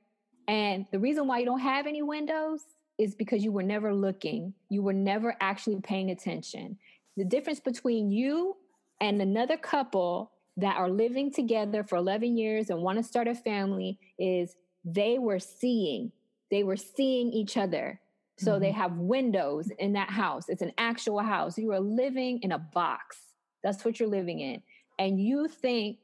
And 0.47 0.85
the 0.91 0.99
reason 0.99 1.27
why 1.27 1.39
you 1.39 1.45
don't 1.45 1.59
have 1.59 1.87
any 1.87 2.01
windows 2.01 2.61
is 2.97 3.15
because 3.15 3.43
you 3.43 3.51
were 3.51 3.63
never 3.63 3.93
looking. 3.93 4.53
You 4.69 4.81
were 4.81 4.93
never 4.93 5.35
actually 5.39 5.79
paying 5.81 6.11
attention. 6.11 6.77
The 7.17 7.25
difference 7.25 7.59
between 7.59 8.11
you 8.11 8.57
and 8.99 9.21
another 9.21 9.57
couple 9.57 10.31
that 10.57 10.77
are 10.77 10.89
living 10.89 11.31
together 11.31 11.83
for 11.83 11.95
11 11.95 12.37
years 12.37 12.69
and 12.69 12.81
want 12.81 12.97
to 12.97 13.03
start 13.03 13.27
a 13.27 13.35
family 13.35 13.97
is 14.19 14.55
they 14.83 15.17
were 15.19 15.39
seeing, 15.39 16.11
they 16.49 16.63
were 16.63 16.77
seeing 16.77 17.31
each 17.31 17.57
other. 17.57 17.99
So 18.37 18.51
mm-hmm. 18.51 18.61
they 18.61 18.71
have 18.71 18.93
windows 18.97 19.69
in 19.79 19.93
that 19.93 20.09
house. 20.09 20.45
It's 20.49 20.61
an 20.61 20.73
actual 20.77 21.19
house. 21.19 21.57
You 21.57 21.71
are 21.71 21.79
living 21.79 22.39
in 22.41 22.51
a 22.51 22.59
box. 22.59 23.17
That's 23.63 23.85
what 23.85 23.99
you're 23.99 24.09
living 24.09 24.39
in 24.39 24.61
and 25.01 25.19
you 25.19 25.47
think 25.47 25.97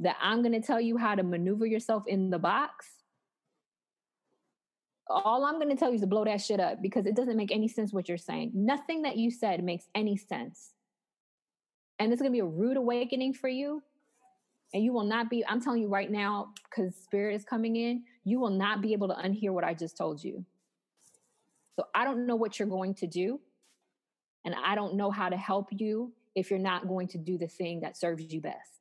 that 0.00 0.16
I'm 0.20 0.42
going 0.42 0.52
to 0.52 0.66
tell 0.66 0.80
you 0.80 0.96
how 0.96 1.14
to 1.14 1.22
maneuver 1.22 1.66
yourself 1.66 2.04
in 2.06 2.30
the 2.30 2.38
box, 2.38 2.86
all 5.08 5.44
I'm 5.44 5.54
going 5.54 5.70
to 5.70 5.76
tell 5.76 5.88
you 5.88 5.96
is 5.96 6.02
to 6.02 6.06
blow 6.06 6.24
that 6.24 6.40
shit 6.40 6.60
up 6.60 6.82
because 6.82 7.06
it 7.06 7.16
doesn't 7.16 7.36
make 7.36 7.50
any 7.50 7.68
sense 7.68 7.92
what 7.92 8.08
you're 8.08 8.18
saying. 8.18 8.52
Nothing 8.54 9.02
that 9.02 9.16
you 9.16 9.30
said 9.30 9.64
makes 9.64 9.86
any 9.94 10.16
sense. 10.16 10.72
And 11.98 12.12
it's 12.12 12.20
going 12.20 12.30
to 12.30 12.36
be 12.36 12.40
a 12.40 12.44
rude 12.44 12.76
awakening 12.76 13.34
for 13.34 13.48
you. 13.48 13.82
And 14.74 14.84
you 14.84 14.92
will 14.92 15.04
not 15.04 15.30
be, 15.30 15.44
I'm 15.46 15.62
telling 15.62 15.80
you 15.80 15.88
right 15.88 16.10
now, 16.10 16.52
because 16.64 16.94
spirit 16.94 17.34
is 17.34 17.44
coming 17.44 17.76
in, 17.76 18.02
you 18.24 18.38
will 18.38 18.50
not 18.50 18.82
be 18.82 18.92
able 18.92 19.08
to 19.08 19.14
unhear 19.14 19.50
what 19.50 19.64
I 19.64 19.72
just 19.72 19.96
told 19.96 20.22
you. 20.22 20.44
So 21.74 21.84
I 21.94 22.04
don't 22.04 22.26
know 22.26 22.36
what 22.36 22.58
you're 22.58 22.68
going 22.68 22.94
to 22.96 23.06
do. 23.06 23.40
And 24.44 24.54
I 24.54 24.74
don't 24.74 24.94
know 24.94 25.10
how 25.10 25.30
to 25.30 25.36
help 25.36 25.68
you 25.70 26.12
if 26.34 26.50
you're 26.50 26.58
not 26.58 26.86
going 26.86 27.08
to 27.08 27.18
do 27.18 27.38
the 27.38 27.48
thing 27.48 27.80
that 27.80 27.96
serves 27.96 28.32
you 28.32 28.40
best. 28.40 28.77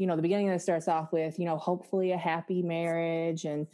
You 0.00 0.06
know, 0.06 0.16
the 0.16 0.22
beginning 0.22 0.48
of 0.48 0.54
this 0.54 0.62
starts 0.62 0.88
off 0.88 1.12
with, 1.12 1.38
you 1.38 1.44
know, 1.44 1.58
hopefully 1.58 2.12
a 2.12 2.16
happy 2.16 2.62
marriage 2.62 3.44
and 3.44 3.66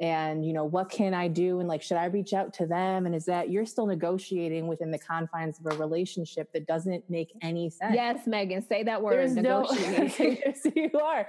and 0.00 0.46
you 0.46 0.52
know 0.52 0.64
what 0.64 0.90
can 0.90 1.12
i 1.12 1.26
do? 1.26 1.58
And 1.58 1.68
like 1.68 1.82
should 1.82 1.96
i 1.96 2.06
reach 2.06 2.32
out 2.32 2.52
to 2.54 2.66
them? 2.66 3.06
And 3.06 3.14
is 3.14 3.24
that 3.26 3.48
you're 3.50 3.66
still 3.66 3.86
negotiating 3.86 4.66
within 4.66 4.90
the 4.90 4.98
confines 4.98 5.58
of 5.60 5.72
a 5.72 5.78
relationship 5.78 6.52
that 6.52 6.66
doesn't 6.66 7.08
make 7.08 7.28
any 7.42 7.70
sense. 7.70 7.94
Yes 7.94 8.26
megan 8.26 8.60
say 8.66 8.82
that 8.82 9.00
word 9.00 9.18
There's 9.18 9.34
negotiating. 9.34 10.38
No, 10.64 10.72
you 10.74 11.00
are. 11.00 11.28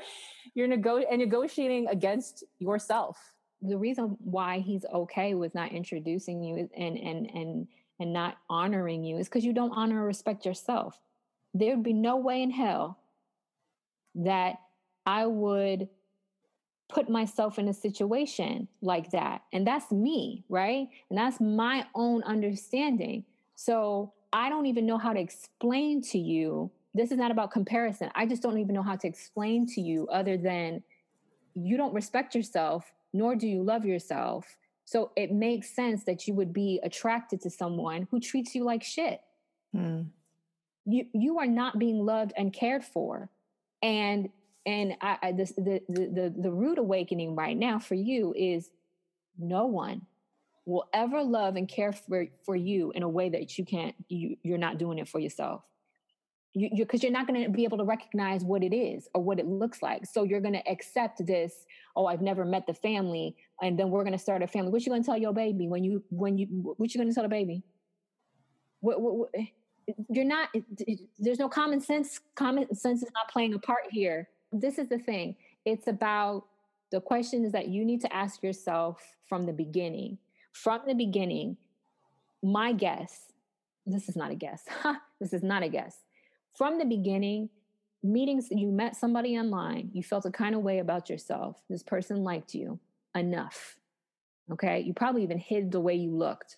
You're 0.55 0.67
nego- 0.67 0.97
and 0.97 1.19
negotiating 1.19 1.87
against 1.87 2.43
yourself. 2.57 3.17
The 3.61 3.77
reason 3.77 4.17
why 4.19 4.59
he's 4.59 4.85
okay 4.85 5.35
with 5.35 5.53
not 5.53 5.71
introducing 5.71 6.43
you 6.43 6.69
and 6.75 6.97
and 6.97 7.29
and 7.35 7.67
and 7.99 8.13
not 8.13 8.37
honoring 8.49 9.03
you 9.03 9.17
is 9.17 9.27
because 9.27 9.45
you 9.45 9.53
don't 9.53 9.71
honor 9.71 10.03
or 10.03 10.07
respect 10.07 10.45
yourself. 10.45 10.99
There'd 11.53 11.83
be 11.83 11.93
no 11.93 12.17
way 12.17 12.41
in 12.41 12.51
hell 12.51 12.98
that 14.15 14.55
i 15.05 15.25
would 15.25 15.87
put 16.89 17.07
myself 17.07 17.59
in 17.59 17.67
a 17.67 17.73
situation 17.73 18.67
like 18.81 19.11
that. 19.11 19.43
And 19.53 19.65
that's 19.65 19.91
me, 19.91 20.43
right? 20.49 20.87
And 21.09 21.17
that's 21.17 21.39
my 21.39 21.85
own 21.93 22.23
understanding. 22.23 23.23
So 23.55 24.11
I 24.33 24.49
don't 24.49 24.65
even 24.65 24.85
know 24.85 24.97
how 24.97 25.13
to 25.13 25.19
explain 25.19 26.01
to 26.03 26.17
you. 26.17 26.71
This 26.95 27.11
is 27.11 27.17
not 27.17 27.29
about 27.29 27.51
comparison. 27.51 28.09
I 28.15 28.25
just 28.25 28.41
don't 28.41 28.57
even 28.57 28.73
know 28.73 28.81
how 28.81 28.95
to 28.95 29.07
explain 29.07 29.67
to 29.67 29.81
you 29.81 30.07
other 30.07 30.35
than 30.35 30.81
you 31.53 31.77
don't 31.77 31.93
respect 31.93 32.33
yourself, 32.33 32.91
nor 33.13 33.35
do 33.35 33.47
you 33.47 33.61
love 33.61 33.85
yourself. 33.85 34.57
So 34.85 35.11
it 35.15 35.31
makes 35.31 35.69
sense 35.69 36.03
that 36.05 36.27
you 36.27 36.33
would 36.33 36.51
be 36.51 36.79
attracted 36.81 37.41
to 37.41 37.51
someone 37.51 38.07
who 38.09 38.19
treats 38.19 38.55
you 38.55 38.63
like 38.63 38.83
shit. 38.83 39.21
Hmm. 39.75 40.01
You 40.85 41.05
you 41.13 41.37
are 41.37 41.45
not 41.45 41.77
being 41.77 42.03
loved 42.03 42.33
and 42.35 42.51
cared 42.51 42.83
for. 42.83 43.29
And 43.81 44.29
and 44.65 44.95
I, 45.01 45.17
I 45.21 45.31
this, 45.31 45.51
the, 45.53 45.81
the 45.87 46.05
the 46.07 46.35
the 46.37 46.51
rude 46.51 46.77
awakening 46.77 47.35
right 47.35 47.57
now 47.57 47.79
for 47.79 47.95
you 47.95 48.33
is 48.37 48.69
no 49.37 49.65
one 49.65 50.01
will 50.65 50.87
ever 50.93 51.23
love 51.23 51.55
and 51.55 51.67
care 51.67 51.93
for 51.93 52.27
for 52.45 52.55
you 52.55 52.91
in 52.93 53.03
a 53.03 53.09
way 53.09 53.29
that 53.29 53.57
you 53.57 53.65
can't 53.65 53.95
you 54.07 54.37
you're 54.43 54.57
not 54.57 54.77
doing 54.77 54.99
it 54.99 55.07
for 55.07 55.19
yourself. 55.19 55.63
You 56.53 56.69
because 56.77 57.03
you, 57.03 57.09
you're 57.09 57.17
not 57.17 57.27
going 57.27 57.43
to 57.43 57.49
be 57.49 57.63
able 57.63 57.77
to 57.77 57.83
recognize 57.83 58.43
what 58.43 58.63
it 58.63 58.75
is 58.75 59.07
or 59.13 59.23
what 59.23 59.39
it 59.39 59.45
looks 59.45 59.81
like. 59.81 60.05
So 60.05 60.23
you're 60.23 60.41
going 60.41 60.55
to 60.55 60.67
accept 60.69 61.25
this 61.25 61.53
oh 61.95 62.05
i've 62.05 62.21
never 62.21 62.45
met 62.45 62.67
the 62.67 62.73
family 62.73 63.35
and 63.61 63.77
then 63.79 63.89
we're 63.89 64.03
going 64.03 64.13
to 64.13 64.19
start 64.19 64.41
a 64.41 64.47
family. 64.47 64.71
What 64.71 64.85
you 64.85 64.91
going 64.91 65.03
to 65.03 65.05
tell 65.05 65.17
your 65.17 65.33
baby 65.33 65.67
when 65.67 65.83
you 65.83 66.03
when 66.09 66.37
you 66.37 66.47
what 66.77 66.93
you 66.93 66.99
going 66.99 67.09
to 67.09 67.15
tell 67.15 67.23
the 67.23 67.29
baby? 67.29 67.63
What, 68.81 69.01
what, 69.01 69.15
what, 69.15 69.29
eh, 69.35 69.45
you're 70.09 70.25
not 70.25 70.49
there's 71.17 71.39
no 71.39 71.49
common 71.49 71.79
sense 71.81 72.19
common 72.35 72.73
sense 72.75 73.03
is 73.03 73.09
not 73.13 73.29
playing 73.29 73.53
a 73.53 73.59
part 73.59 73.83
here 73.91 74.29
this 74.51 74.77
is 74.77 74.87
the 74.89 74.99
thing 74.99 75.35
it's 75.65 75.87
about 75.87 76.45
the 76.91 77.01
question 77.01 77.45
is 77.45 77.51
that 77.51 77.67
you 77.67 77.85
need 77.85 78.01
to 78.01 78.13
ask 78.13 78.41
yourself 78.41 79.15
from 79.27 79.45
the 79.45 79.53
beginning. 79.53 80.17
From 80.51 80.81
the 80.87 80.95
beginning, 80.95 81.57
my 82.41 82.73
guess, 82.73 83.31
this 83.85 84.09
is 84.09 84.15
not 84.15 84.31
a 84.31 84.35
guess. 84.35 84.63
this 85.19 85.33
is 85.33 85.43
not 85.43 85.63
a 85.63 85.69
guess. 85.69 85.97
From 86.57 86.79
the 86.79 86.85
beginning, 86.85 87.49
meetings, 88.01 88.47
you 88.49 88.67
met 88.67 88.95
somebody 88.95 89.37
online, 89.37 89.91
you 89.93 90.01
felt 90.01 90.25
a 90.25 90.31
kind 90.31 90.55
of 90.55 90.61
way 90.61 90.79
about 90.79 91.09
yourself. 91.09 91.61
This 91.69 91.83
person 91.83 92.23
liked 92.23 92.55
you 92.55 92.79
enough. 93.15 93.77
Okay. 94.51 94.79
You 94.79 94.93
probably 94.93 95.23
even 95.23 95.37
hid 95.37 95.71
the 95.71 95.79
way 95.79 95.93
you 95.93 96.09
looked 96.09 96.57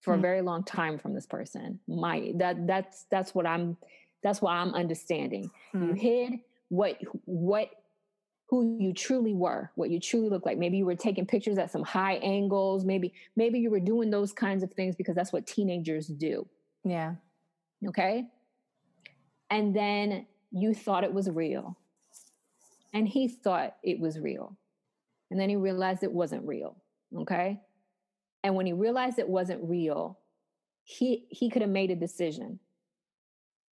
for 0.00 0.12
mm-hmm. 0.12 0.20
a 0.20 0.22
very 0.22 0.42
long 0.42 0.64
time 0.64 0.98
from 0.98 1.14
this 1.14 1.26
person. 1.26 1.80
My 1.86 2.32
that 2.36 2.66
that's 2.66 3.06
that's 3.10 3.34
what 3.34 3.46
I'm 3.46 3.76
that's 4.22 4.42
what 4.42 4.52
I'm 4.52 4.74
understanding. 4.74 5.50
Mm-hmm. 5.74 5.88
You 5.88 5.92
hid 5.94 6.32
what 6.68 6.98
what 7.24 7.70
who 8.48 8.76
you 8.80 8.92
truly 8.92 9.32
were, 9.32 9.70
what 9.76 9.90
you 9.90 10.00
truly 10.00 10.28
look 10.28 10.44
like. 10.44 10.58
Maybe 10.58 10.76
you 10.76 10.84
were 10.84 10.96
taking 10.96 11.24
pictures 11.24 11.56
at 11.56 11.70
some 11.70 11.84
high 11.84 12.14
angles. 12.14 12.84
Maybe 12.84 13.12
maybe 13.36 13.60
you 13.60 13.70
were 13.70 13.80
doing 13.80 14.10
those 14.10 14.32
kinds 14.32 14.62
of 14.62 14.72
things 14.72 14.96
because 14.96 15.14
that's 15.14 15.32
what 15.32 15.46
teenagers 15.46 16.08
do. 16.08 16.46
Yeah. 16.84 17.14
Okay? 17.86 18.26
And 19.50 19.74
then 19.74 20.26
you 20.50 20.74
thought 20.74 21.04
it 21.04 21.12
was 21.12 21.30
real. 21.30 21.76
And 22.92 23.06
he 23.06 23.28
thought 23.28 23.76
it 23.84 24.00
was 24.00 24.18
real. 24.18 24.56
And 25.30 25.38
then 25.38 25.48
he 25.48 25.56
realized 25.56 26.02
it 26.02 26.12
wasn't 26.12 26.46
real. 26.46 26.76
Okay? 27.16 27.60
And 28.42 28.54
when 28.54 28.66
he 28.66 28.72
realized 28.72 29.18
it 29.18 29.28
wasn't 29.28 29.62
real, 29.62 30.18
he 30.84 31.26
he 31.28 31.50
could 31.50 31.62
have 31.62 31.70
made 31.70 31.90
a 31.90 31.96
decision. 31.96 32.58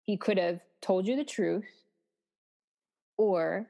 He 0.02 0.16
could 0.16 0.38
have 0.38 0.60
told 0.80 1.06
you 1.06 1.16
the 1.16 1.24
truth 1.24 1.64
or 3.16 3.66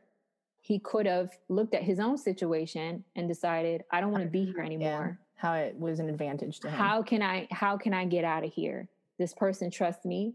he 0.61 0.79
could 0.79 1.07
have 1.07 1.31
looked 1.49 1.75
at 1.75 1.83
his 1.83 2.01
own 2.01 2.19
situation 2.19 3.05
and 3.15 3.29
decided, 3.29 3.85
I 3.91 4.01
don't 4.01 4.11
want 4.11 4.25
to 4.25 4.31
be 4.31 4.45
here 4.45 4.61
anymore. 4.61 5.19
Yeah, 5.19 5.41
how 5.41 5.55
it 5.55 5.79
was 5.79 6.01
an 6.01 6.09
advantage 6.09 6.61
to 6.61 6.69
him. 6.69 6.75
How 6.75 7.03
can 7.03 7.23
I 7.23 7.47
how 7.51 7.77
can 7.77 7.95
I 7.95 8.05
get 8.05 8.25
out 8.25 8.45
of 8.45 8.53
here? 8.53 8.89
This 9.19 9.33
person 9.33 9.71
trusts 9.71 10.05
me. 10.05 10.35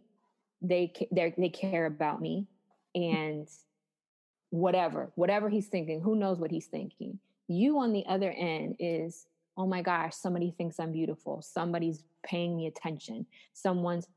They 0.62 0.94
they 1.12 1.34
they 1.38 1.50
care 1.50 1.86
about 1.86 2.22
me 2.22 2.48
and 2.96 3.48
whatever, 4.52 5.12
whatever 5.16 5.50
he's 5.50 5.68
thinking, 5.68 6.02
who 6.02 6.16
knows 6.16 6.40
what 6.40 6.52
he's 6.52 6.68
thinking. 6.68 7.20
You 7.48 7.80
on 7.80 7.92
the 7.92 8.06
other 8.08 8.32
end 8.32 8.76
is, 8.80 9.26
oh 9.62 9.68
my 9.68 9.82
gosh, 9.82 10.16
somebody 10.16 10.54
thinks 10.58 10.80
I'm 10.80 10.92
beautiful. 10.92 11.42
Somebody's 11.42 12.04
paying 12.24 12.58
me 12.58 12.68
attention. 12.68 13.26
Someone's 13.54 14.08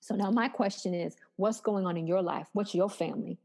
so 0.00 0.16
now 0.16 0.32
my 0.32 0.48
question 0.48 0.94
is, 0.94 1.14
what's 1.36 1.60
going 1.60 1.86
on 1.86 1.96
in 1.96 2.08
your 2.08 2.22
life? 2.22 2.48
What's 2.52 2.74
your 2.74 2.90
family? 2.90 3.38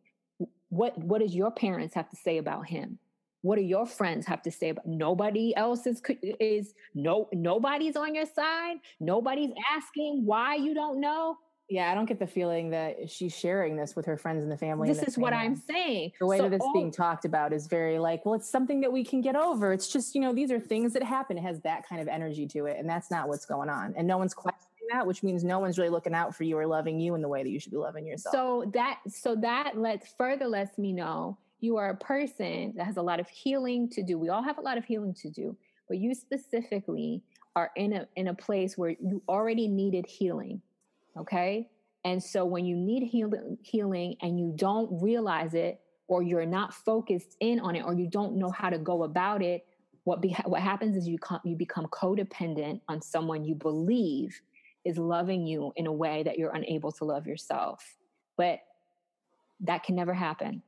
what 0.70 0.98
what 0.98 1.22
does 1.22 1.36
your 1.36 1.52
parents 1.52 1.96
have 1.96 2.10
to 2.10 2.16
say 2.16 2.38
about 2.38 2.68
him 2.68 3.00
what 3.42 3.56
do 3.56 3.62
your 3.62 3.86
friends 3.86 4.26
have 4.26 4.42
to 4.42 4.52
say 4.52 4.70
about 4.70 4.86
nobody 4.86 5.56
else 5.56 5.86
is 5.86 6.02
is 6.40 6.74
no 6.94 7.30
nobody's 7.32 7.96
on 7.96 8.14
your 8.14 8.26
side 8.26 8.78
nobody's 9.00 9.52
asking 9.72 10.26
why 10.26 10.56
you 10.56 10.74
don't 10.74 11.00
know 11.00 11.38
yeah 11.70 11.92
i 11.92 11.96
don't 11.96 12.06
get 12.06 12.20
the 12.20 12.28
feeling 12.28 12.70
that 12.70 13.10
she's 13.10 13.36
sharing 13.36 13.76
this 13.76 13.96
with 13.96 14.06
her 14.06 14.18
friends 14.18 14.44
and 14.44 14.52
the 14.52 14.58
family 14.58 14.88
this 14.88 15.02
is 15.04 15.16
family. 15.16 15.24
what 15.24 15.34
i'm 15.34 15.56
saying 15.56 16.12
the 16.20 16.26
way 16.26 16.38
so, 16.38 16.44
that 16.44 16.56
it's 16.56 16.66
oh, 16.66 16.74
being 16.74 16.92
talked 16.92 17.26
about 17.26 17.54
is 17.54 17.68
very 17.68 18.00
like 18.00 18.26
well 18.26 18.36
it's 18.36 18.50
something 18.50 18.82
that 18.82 18.92
we 18.92 19.04
can 19.04 19.22
get 19.22 19.36
over 19.36 19.74
it's 19.74 19.88
just 19.88 20.16
you 20.16 20.22
know 20.22 20.34
these 20.34 20.52
are 20.52 20.60
things 20.60 20.94
that 20.94 21.04
happen 21.04 21.38
it 21.38 21.42
has 21.42 21.60
that 21.62 21.88
kind 21.88 22.02
of 22.02 22.08
energy 22.08 22.48
to 22.48 22.66
it 22.66 22.78
and 22.78 22.90
that's 22.90 23.12
not 23.12 23.28
what's 23.28 23.46
going 23.46 23.70
on 23.70 23.94
and 23.98 24.08
no 24.08 24.18
one's 24.18 24.34
questioning 24.34 24.68
that, 24.92 25.06
which 25.06 25.24
means 25.24 25.44
no 25.44 25.60
one's 25.60 25.78
really 25.78 25.90
looking 25.90 26.14
out 26.14 26.36
for 26.36 26.44
you 26.44 26.58
or 26.58 26.66
loving 26.66 27.00
you 27.00 27.16
in 27.16 27.22
the 27.22 27.28
way 27.28 27.44
that 27.44 27.50
you 27.50 27.60
should 27.60 27.72
be 27.72 27.78
loving 27.78 28.06
yourself. 28.06 28.34
So 28.34 28.70
that 28.74 29.00
so 29.08 29.36
that 29.36 29.78
lets 29.78 30.14
further 30.18 30.48
lets 30.48 30.78
me 30.78 30.94
know 30.94 31.38
you 31.60 31.78
are 31.78 31.90
a 31.90 31.98
person 31.98 32.74
that 32.78 32.86
has 32.86 32.98
a 32.98 33.02
lot 33.02 33.20
of 33.20 33.28
healing 33.30 33.90
to 33.90 34.04
do. 34.04 34.18
We 34.18 34.30
all 34.30 34.44
have 34.44 34.58
a 34.58 34.62
lot 34.62 34.78
of 34.78 34.86
healing 34.86 35.14
to 35.16 35.30
do, 35.30 35.56
but 35.88 35.98
you 35.98 36.14
specifically 36.14 37.22
are 37.56 37.72
in 37.76 37.94
a 37.94 38.08
in 38.16 38.28
a 38.28 38.34
place 38.34 38.78
where 38.78 38.92
you 38.92 39.22
already 39.28 39.68
needed 39.68 40.06
healing. 40.06 40.62
Okay? 41.20 41.70
And 42.06 42.24
so 42.24 42.46
when 42.46 42.66
you 42.66 42.76
need 42.76 43.04
healing 43.04 43.58
healing 43.62 44.16
and 44.22 44.40
you 44.40 44.54
don't 44.56 45.02
realize 45.02 45.54
it 45.54 45.80
or 46.08 46.24
you're 46.24 46.46
not 46.46 46.74
focused 46.74 47.36
in 47.42 47.60
on 47.60 47.76
it 47.76 47.84
or 47.84 47.94
you 47.94 48.08
don't 48.08 48.38
know 48.38 48.50
how 48.50 48.70
to 48.70 48.78
go 48.78 49.04
about 49.04 49.42
it, 49.42 49.66
what 50.04 50.22
be, 50.22 50.36
what 50.46 50.62
happens 50.62 50.96
is 50.96 51.08
you 51.08 51.18
come, 51.18 51.42
you 51.44 51.56
become 51.56 51.86
codependent 51.88 52.80
on 52.88 53.02
someone 53.02 53.44
you 53.44 53.56
believe 53.56 54.40
is 54.86 54.98
loving 54.98 55.46
you 55.46 55.74
in 55.76 55.86
a 55.86 55.92
way 55.92 56.24
that 56.24 56.38
you're 56.38 56.56
unable 56.56 56.94
to 56.94 57.04
love 57.04 57.28
yourself. 57.28 57.98
But 58.38 58.60
that 59.62 59.84
can 59.84 59.96
never 59.96 60.14
happen. 60.14 60.62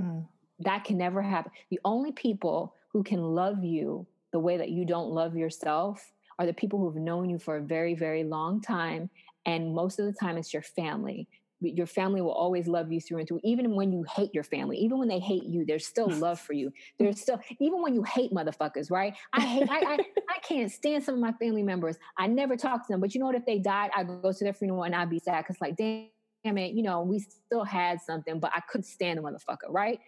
Mm. 0.00 0.26
That 0.60 0.84
can 0.84 0.96
never 0.96 1.20
happen. 1.20 1.52
The 1.70 1.80
only 1.84 2.12
people 2.12 2.74
who 2.92 3.02
can 3.02 3.20
love 3.20 3.62
you 3.62 4.06
the 4.32 4.38
way 4.38 4.56
that 4.56 4.70
you 4.70 4.86
don't 4.86 5.10
love 5.10 5.36
yourself 5.36 6.12
are 6.38 6.46
the 6.46 6.54
people 6.54 6.78
who've 6.78 6.96
known 6.96 7.28
you 7.28 7.38
for 7.38 7.56
a 7.56 7.62
very, 7.62 7.94
very 7.94 8.24
long 8.24 8.60
time. 8.60 9.10
And 9.46 9.74
most 9.74 9.98
of 10.00 10.06
the 10.06 10.12
time, 10.12 10.36
it's 10.36 10.52
your 10.52 10.62
family. 10.62 11.28
Your 11.60 11.86
family 11.86 12.20
will 12.20 12.32
always 12.32 12.66
love 12.66 12.92
you 12.92 13.00
through 13.00 13.20
and 13.20 13.28
through 13.28 13.40
even 13.42 13.74
when 13.74 13.90
you 13.90 14.04
hate 14.14 14.34
your 14.34 14.44
family 14.44 14.76
even 14.76 14.98
when 14.98 15.08
they 15.08 15.18
hate 15.18 15.44
you 15.44 15.64
there's 15.64 15.86
still 15.86 16.10
love 16.10 16.38
for 16.38 16.52
you. 16.52 16.70
There's 16.98 17.18
still 17.18 17.40
even 17.60 17.80
when 17.80 17.94
you 17.94 18.02
hate 18.02 18.30
motherfuckers 18.30 18.90
right? 18.90 19.14
I 19.32 19.40
hate 19.40 19.70
I, 19.70 19.78
I, 19.78 19.94
I 20.28 20.38
can't 20.42 20.70
stand 20.70 21.02
some 21.02 21.14
of 21.14 21.20
my 21.20 21.32
family 21.32 21.62
members. 21.62 21.96
I 22.18 22.26
never 22.26 22.56
talk 22.56 22.86
to 22.86 22.92
them 22.92 23.00
but 23.00 23.14
you 23.14 23.20
know 23.20 23.26
what? 23.26 23.36
If 23.36 23.46
they 23.46 23.58
died 23.58 23.90
i 23.96 24.04
go 24.04 24.32
to 24.32 24.44
their 24.44 24.52
funeral 24.52 24.82
and 24.82 24.94
i'd 24.94 25.08
be 25.08 25.18
sad 25.18 25.44
because 25.44 25.58
like 25.62 25.76
damn 25.76 26.58
it 26.58 26.74
you 26.74 26.82
know 26.82 27.00
we 27.00 27.20
still 27.20 27.64
had 27.64 28.02
something 28.02 28.38
but 28.38 28.52
i 28.54 28.60
couldn't 28.68 28.84
stand 28.84 29.18
the 29.18 29.22
motherfucker 29.22 29.70
right? 29.70 29.98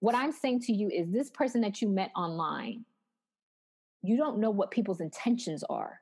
What 0.00 0.14
i'm 0.14 0.32
saying 0.32 0.60
to 0.62 0.72
you 0.72 0.88
is 0.88 1.10
this 1.10 1.30
person 1.30 1.62
that 1.62 1.80
you 1.80 1.88
met 1.88 2.10
online 2.14 2.84
you 4.02 4.16
don't 4.18 4.38
know 4.38 4.50
what 4.50 4.70
people's 4.70 5.00
intentions 5.00 5.64
are 5.70 6.00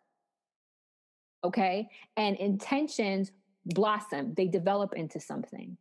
okay 1.45 1.88
and 2.16 2.37
intentions 2.37 3.33
blossom, 3.66 4.35
they 4.35 4.47
develop 4.49 4.95
into 4.95 5.21
something. 5.21 5.76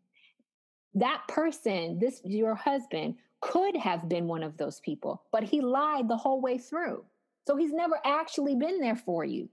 That 0.95 1.21
person, 1.27 1.99
this 1.99 2.21
your 2.23 2.55
husband, 2.55 3.15
could 3.39 3.77
have 3.77 4.09
been 4.09 4.27
one 4.27 4.43
of 4.43 4.57
those 4.57 4.79
people, 4.79 5.23
but 5.31 5.43
he 5.43 5.61
lied 5.61 6.07
the 6.07 6.17
whole 6.17 6.41
way 6.41 6.57
through. 6.57 7.05
So 7.47 7.55
he's 7.55 7.71
never 7.71 7.99
actually 8.03 8.55
been 8.55 8.79
there 8.79 8.95
for 8.95 9.23
you. 9.23 9.47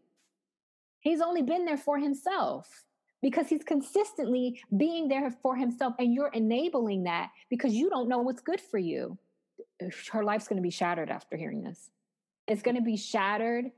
He's 1.00 1.20
only 1.20 1.42
been 1.42 1.64
there 1.64 1.76
for 1.76 1.98
himself. 1.98 2.84
because 3.24 3.48
he's 3.48 3.64
consistently 3.64 4.60
being 4.76 5.08
there 5.08 5.30
for 5.42 5.56
himself 5.56 5.94
and 5.98 6.12
you're 6.12 6.30
enabling 6.34 7.04
that 7.04 7.30
because 7.48 7.72
you 7.72 7.88
don't 7.88 8.06
know 8.06 8.18
what's 8.18 8.42
good 8.42 8.60
for 8.60 8.76
you. 8.76 9.16
Her 10.12 10.22
life's 10.22 10.46
going 10.46 10.58
to 10.58 10.62
be 10.62 10.68
shattered 10.68 11.08
after 11.08 11.34
hearing 11.34 11.62
this. 11.62 11.88
It's 12.46 12.60
going 12.60 12.76
to 12.76 12.82
be 12.82 12.98
shattered 12.98 13.70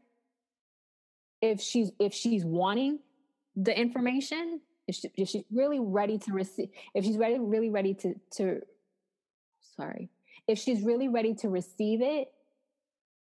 if 1.40 1.60
she's 1.60 1.90
if 1.98 2.12
she's 2.12 2.44
wanting 2.44 3.00
the 3.56 3.78
information, 3.78 4.60
if, 4.86 4.96
she, 4.96 5.10
if 5.16 5.28
she's 5.28 5.44
really 5.50 5.80
ready 5.80 6.18
to 6.18 6.32
receive, 6.32 6.68
if 6.94 7.04
she's 7.04 7.16
ready, 7.16 7.38
really 7.38 7.70
ready 7.70 7.94
to 7.94 8.14
to, 8.36 8.60
sorry, 9.76 10.10
if 10.46 10.58
she's 10.58 10.82
really 10.82 11.08
ready 11.08 11.34
to 11.36 11.48
receive 11.48 12.02
it, 12.02 12.32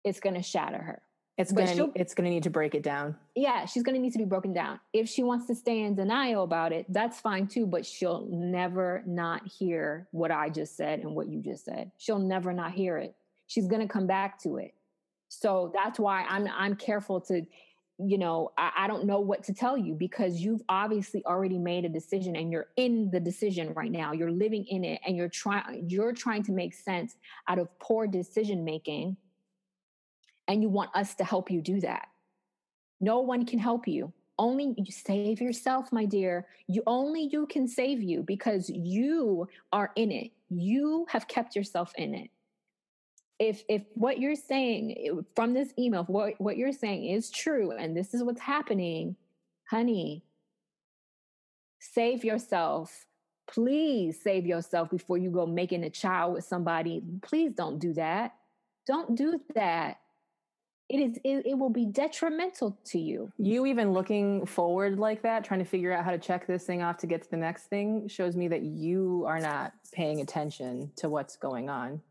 it's 0.03 0.19
going 0.19 0.35
to 0.35 0.41
shatter 0.41 0.77
her. 0.77 1.01
It's 1.39 1.53
gonna 1.53 1.89
it's 1.95 2.13
gonna 2.13 2.29
need 2.29 2.43
to 2.43 2.49
break 2.49 2.75
it 2.75 2.83
down. 2.83 3.15
Yeah, 3.33 3.63
she's 3.63 3.81
gonna 3.81 3.97
need 3.97 4.11
to 4.11 4.17
be 4.17 4.25
broken 4.25 4.51
down. 4.51 4.81
If 4.91 5.07
she 5.07 5.23
wants 5.23 5.47
to 5.47 5.55
stay 5.55 5.83
in 5.83 5.95
denial 5.95 6.43
about 6.43 6.73
it, 6.73 6.85
that's 6.89 7.21
fine 7.21 7.47
too. 7.47 7.65
But 7.65 7.85
she'll 7.85 8.27
never 8.29 9.03
not 9.05 9.47
hear 9.47 10.09
what 10.11 10.31
I 10.31 10.49
just 10.49 10.75
said 10.75 10.99
and 10.99 11.15
what 11.15 11.29
you 11.29 11.41
just 11.41 11.63
said. 11.63 11.91
She'll 11.97 12.19
never 12.19 12.51
not 12.51 12.73
hear 12.73 12.97
it. 12.97 13.15
She's 13.47 13.67
gonna 13.67 13.87
come 13.87 14.05
back 14.05 14.37
to 14.41 14.57
it. 14.57 14.73
So 15.29 15.71
that's 15.73 15.97
why 15.97 16.25
I'm 16.27 16.45
I'm 16.53 16.75
careful 16.75 17.21
to, 17.21 17.45
you 18.05 18.17
know, 18.17 18.51
I, 18.57 18.71
I 18.77 18.87
don't 18.87 19.05
know 19.05 19.19
what 19.19 19.43
to 19.45 19.53
tell 19.53 19.77
you 19.77 19.93
because 19.93 20.39
you've 20.39 20.61
obviously 20.69 21.23
already 21.25 21.57
made 21.57 21.83
a 21.83 21.89
decision 21.89 22.35
and 22.35 22.51
you're 22.51 22.67
in 22.77 23.11
the 23.11 23.19
decision 23.19 23.73
right 23.73 23.91
now. 23.91 24.13
You're 24.13 24.31
living 24.31 24.65
in 24.65 24.85
it 24.85 25.01
and 25.05 25.17
you're 25.17 25.29
trying 25.29 25.89
you're 25.89 26.13
trying 26.13 26.43
to 26.43 26.51
make 26.51 26.73
sense 26.73 27.15
out 27.47 27.59
of 27.59 27.67
poor 27.79 28.07
decision 28.07 28.63
making 28.63 29.17
and 30.47 30.61
you 30.61 30.69
want 30.69 30.95
us 30.95 31.13
to 31.15 31.23
help 31.23 31.51
you 31.51 31.61
do 31.61 31.81
that. 31.81 32.07
No 33.01 33.19
one 33.19 33.45
can 33.45 33.59
help 33.59 33.87
you. 33.87 34.13
Only 34.37 34.73
you 34.77 34.91
save 34.91 35.41
yourself, 35.41 35.91
my 35.91 36.05
dear. 36.05 36.47
You 36.67 36.83
only 36.87 37.27
you 37.31 37.47
can 37.47 37.67
save 37.67 38.01
you 38.01 38.23
because 38.23 38.69
you 38.69 39.49
are 39.73 39.91
in 39.97 40.11
it. 40.11 40.31
You 40.49 41.05
have 41.09 41.27
kept 41.27 41.55
yourself 41.55 41.91
in 41.97 42.15
it. 42.15 42.29
If 43.39 43.63
if 43.69 43.83
what 43.93 44.19
you're 44.19 44.35
saying 44.35 45.23
from 45.35 45.53
this 45.53 45.73
email, 45.79 46.03
what 46.03 46.33
what 46.39 46.57
you're 46.57 46.73
saying 46.73 47.05
is 47.05 47.29
true 47.29 47.71
and 47.71 47.95
this 47.95 48.13
is 48.13 48.23
what's 48.23 48.41
happening, 48.41 49.15
honey, 49.69 50.23
save 51.79 52.23
yourself. 52.23 53.05
Please 53.47 54.21
save 54.21 54.45
yourself 54.45 54.91
before 54.91 55.17
you 55.17 55.31
go 55.31 55.47
making 55.47 55.83
a 55.83 55.89
child 55.89 56.33
with 56.33 56.43
somebody. 56.43 57.01
Please 57.23 57.53
don't 57.53 57.79
do 57.79 57.93
that. 57.93 58.33
Don't 58.85 59.15
do 59.15 59.41
that 59.55 59.97
it 60.89 60.99
is 60.99 61.17
it, 61.23 61.45
it, 61.45 61.57
will 61.57 61.69
be 61.69 61.85
detrimental 61.85 62.77
to 62.83 62.99
you 62.99 63.31
you 63.37 63.65
even 63.65 63.93
looking 63.93 64.45
forward 64.45 64.97
like 64.97 65.21
that 65.21 65.43
trying 65.43 65.59
to 65.59 65.65
figure 65.65 65.93
out 65.93 66.03
how 66.03 66.11
to 66.11 66.17
check 66.17 66.47
this 66.47 66.65
thing 66.65 66.81
off 66.81 66.97
to 66.97 67.07
get 67.07 67.21
to 67.21 67.29
the 67.29 67.37
next 67.37 67.65
thing 67.65 68.07
shows 68.07 68.35
me 68.35 68.47
that 68.47 68.63
you 68.63 69.23
are 69.27 69.39
not 69.39 69.71
paying 69.93 70.19
attention 70.19 70.91
to 70.95 71.07
what's 71.07 71.37
going 71.37 71.69
on 71.69 72.01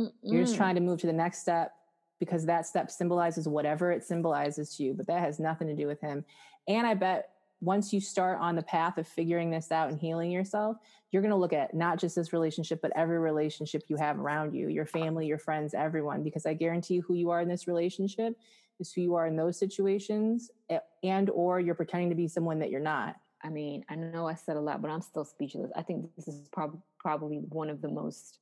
Mm-mm. 0.00 0.12
you're 0.22 0.44
just 0.44 0.56
trying 0.56 0.74
to 0.74 0.80
move 0.80 1.00
to 1.00 1.06
the 1.06 1.12
next 1.12 1.40
step 1.40 1.72
because 2.18 2.46
that 2.46 2.66
step 2.66 2.90
symbolizes 2.90 3.46
whatever 3.48 3.92
it 3.92 4.04
symbolizes 4.04 4.76
to 4.76 4.82
you 4.82 4.94
but 4.94 5.06
that 5.06 5.20
has 5.20 5.38
nothing 5.38 5.68
to 5.68 5.74
do 5.74 5.86
with 5.86 6.00
him 6.00 6.24
and 6.68 6.86
i 6.86 6.94
bet 6.94 7.30
once 7.60 7.92
you 7.92 8.00
start 8.00 8.38
on 8.40 8.54
the 8.54 8.62
path 8.62 8.98
of 8.98 9.08
figuring 9.08 9.50
this 9.50 9.72
out 9.72 9.88
and 9.88 9.98
healing 9.98 10.30
yourself, 10.30 10.76
you're 11.10 11.22
going 11.22 11.30
to 11.30 11.36
look 11.36 11.52
at 11.52 11.74
not 11.74 11.98
just 11.98 12.14
this 12.14 12.32
relationship, 12.32 12.80
but 12.82 12.92
every 12.94 13.18
relationship 13.18 13.82
you 13.88 13.96
have 13.96 14.18
around 14.18 14.54
you, 14.54 14.68
your 14.68 14.84
family, 14.84 15.26
your 15.26 15.38
friends, 15.38 15.72
everyone, 15.72 16.22
because 16.22 16.44
I 16.44 16.54
guarantee 16.54 16.94
you 16.94 17.02
who 17.02 17.14
you 17.14 17.30
are 17.30 17.40
in 17.40 17.48
this 17.48 17.66
relationship 17.66 18.36
is 18.78 18.92
who 18.92 19.00
you 19.00 19.14
are 19.14 19.26
in 19.26 19.36
those 19.36 19.58
situations 19.58 20.50
eh, 20.68 20.78
and 21.02 21.30
or 21.30 21.58
you're 21.58 21.74
pretending 21.74 22.10
to 22.10 22.14
be 22.14 22.28
someone 22.28 22.58
that 22.58 22.70
you're 22.70 22.80
not. 22.80 23.16
I 23.42 23.48
mean, 23.48 23.84
I 23.88 23.94
know 23.94 24.28
I 24.28 24.34
said 24.34 24.56
a 24.56 24.60
lot, 24.60 24.82
but 24.82 24.90
I'm 24.90 25.00
still 25.00 25.24
speechless. 25.24 25.70
I 25.74 25.82
think 25.82 26.14
this 26.16 26.28
is 26.28 26.48
prob- 26.48 26.80
probably 26.98 27.38
one 27.48 27.70
of 27.70 27.80
the 27.80 27.88
most 27.88 28.40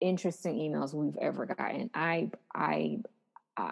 interesting 0.00 0.56
emails 0.56 0.94
we've 0.94 1.16
ever 1.16 1.46
gotten. 1.46 1.90
I 1.94 2.30
I 2.54 2.98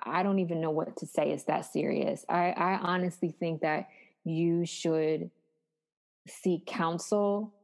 I 0.04 0.22
don't 0.22 0.40
even 0.40 0.60
know 0.60 0.70
what 0.70 0.96
to 0.96 1.06
say. 1.06 1.30
It's 1.30 1.44
that 1.44 1.72
serious. 1.72 2.24
I, 2.28 2.50
I 2.50 2.78
honestly 2.78 3.34
think 3.38 3.60
that 3.60 3.88
you 4.24 4.66
should 4.66 5.30
seek 6.26 6.66
counsel, 6.66 7.54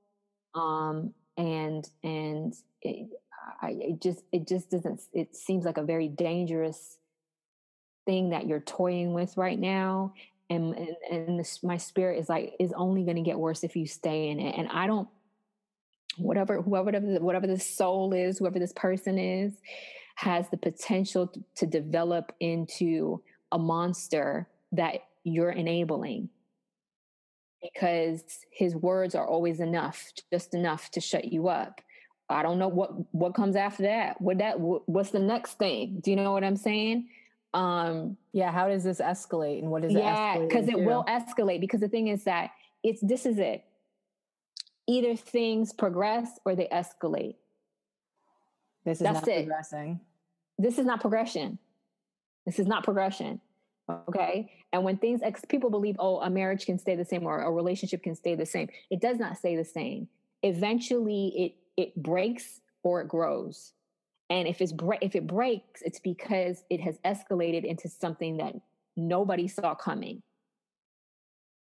um, 0.54 1.14
and 1.36 1.88
and 2.04 2.54
it, 2.80 3.08
I, 3.60 3.76
it 3.78 4.00
just 4.00 4.22
it 4.32 4.46
just 4.46 4.70
doesn't. 4.70 5.00
It 5.12 5.34
seems 5.34 5.64
like 5.64 5.78
a 5.78 5.82
very 5.82 6.08
dangerous 6.08 6.98
thing 8.06 8.30
that 8.30 8.46
you're 8.46 8.60
toying 8.60 9.14
with 9.14 9.36
right 9.36 9.58
now, 9.58 10.14
and 10.48 10.74
and, 10.74 10.96
and 11.10 11.40
this, 11.40 11.62
my 11.62 11.76
spirit 11.76 12.20
is 12.20 12.28
like 12.28 12.54
is 12.60 12.72
only 12.76 13.02
going 13.04 13.16
to 13.16 13.22
get 13.22 13.38
worse 13.38 13.64
if 13.64 13.74
you 13.74 13.86
stay 13.86 14.28
in 14.28 14.38
it. 14.38 14.54
And 14.56 14.68
I 14.68 14.86
don't 14.86 15.08
whatever 16.16 16.60
whoever 16.62 16.90
whatever 17.20 17.46
the 17.46 17.58
soul 17.58 18.12
is, 18.12 18.38
whoever 18.38 18.58
this 18.58 18.72
person 18.72 19.18
is 19.18 19.52
has 20.16 20.48
the 20.50 20.56
potential 20.56 21.32
to 21.56 21.66
develop 21.66 22.32
into 22.40 23.22
a 23.50 23.58
monster 23.58 24.48
that 24.72 24.96
you're 25.24 25.50
enabling. 25.50 26.28
Because 27.62 28.22
his 28.50 28.74
words 28.74 29.14
are 29.14 29.26
always 29.26 29.60
enough 29.60 30.12
just 30.32 30.54
enough 30.54 30.90
to 30.92 31.00
shut 31.00 31.26
you 31.26 31.48
up. 31.48 31.80
I 32.28 32.42
don't 32.42 32.58
know 32.58 32.68
what 32.68 32.90
what 33.14 33.34
comes 33.34 33.56
after 33.56 33.84
that. 33.84 34.20
What 34.20 34.38
that 34.38 34.56
what's 34.58 35.10
the 35.10 35.20
next 35.20 35.58
thing? 35.58 36.00
Do 36.02 36.10
you 36.10 36.16
know 36.16 36.32
what 36.32 36.44
i'm 36.44 36.56
saying? 36.56 37.08
Um 37.54 38.16
yeah 38.32 38.50
how 38.50 38.68
does 38.68 38.82
this 38.82 39.00
escalate 39.00 39.58
and 39.58 39.70
what 39.70 39.84
is 39.84 39.92
yeah 39.92 40.38
because 40.38 40.68
it 40.68 40.78
will 40.78 41.04
escalate 41.04 41.60
because 41.60 41.80
the 41.80 41.88
thing 41.88 42.08
is 42.08 42.24
that 42.24 42.50
it's 42.82 43.00
this 43.02 43.26
is 43.26 43.38
it 43.38 43.64
either 44.86 45.16
things 45.16 45.72
progress 45.72 46.38
or 46.44 46.54
they 46.54 46.68
escalate 46.72 47.36
this 48.84 48.98
is 48.98 49.04
That's 49.04 49.26
not 49.26 49.28
it. 49.28 49.46
progressing. 49.46 50.00
This 50.58 50.78
is 50.78 50.86
not 50.86 51.00
progression. 51.00 51.58
This 52.46 52.58
is 52.58 52.66
not 52.66 52.84
progression. 52.84 53.40
Okay. 54.08 54.50
And 54.72 54.84
when 54.84 54.96
things, 54.96 55.20
ex- 55.22 55.44
people 55.48 55.70
believe, 55.70 55.96
oh, 55.98 56.20
a 56.20 56.30
marriage 56.30 56.66
can 56.66 56.78
stay 56.78 56.96
the 56.96 57.04
same 57.04 57.24
or 57.24 57.42
a 57.42 57.50
relationship 57.50 58.02
can 58.02 58.14
stay 58.14 58.34
the 58.34 58.46
same. 58.46 58.68
It 58.90 59.00
does 59.00 59.18
not 59.18 59.36
stay 59.36 59.56
the 59.56 59.64
same. 59.64 60.08
Eventually, 60.42 61.32
it 61.36 61.54
it 61.76 62.02
breaks 62.02 62.60
or 62.82 63.00
it 63.00 63.08
grows. 63.08 63.72
And 64.28 64.48
if 64.48 64.60
it's 64.60 64.72
bre- 64.72 64.94
if 65.00 65.14
it 65.14 65.26
breaks, 65.26 65.82
it's 65.82 66.00
because 66.00 66.64
it 66.70 66.80
has 66.80 66.98
escalated 67.04 67.64
into 67.64 67.88
something 67.88 68.38
that 68.38 68.54
nobody 68.96 69.46
saw 69.46 69.74
coming. 69.74 70.22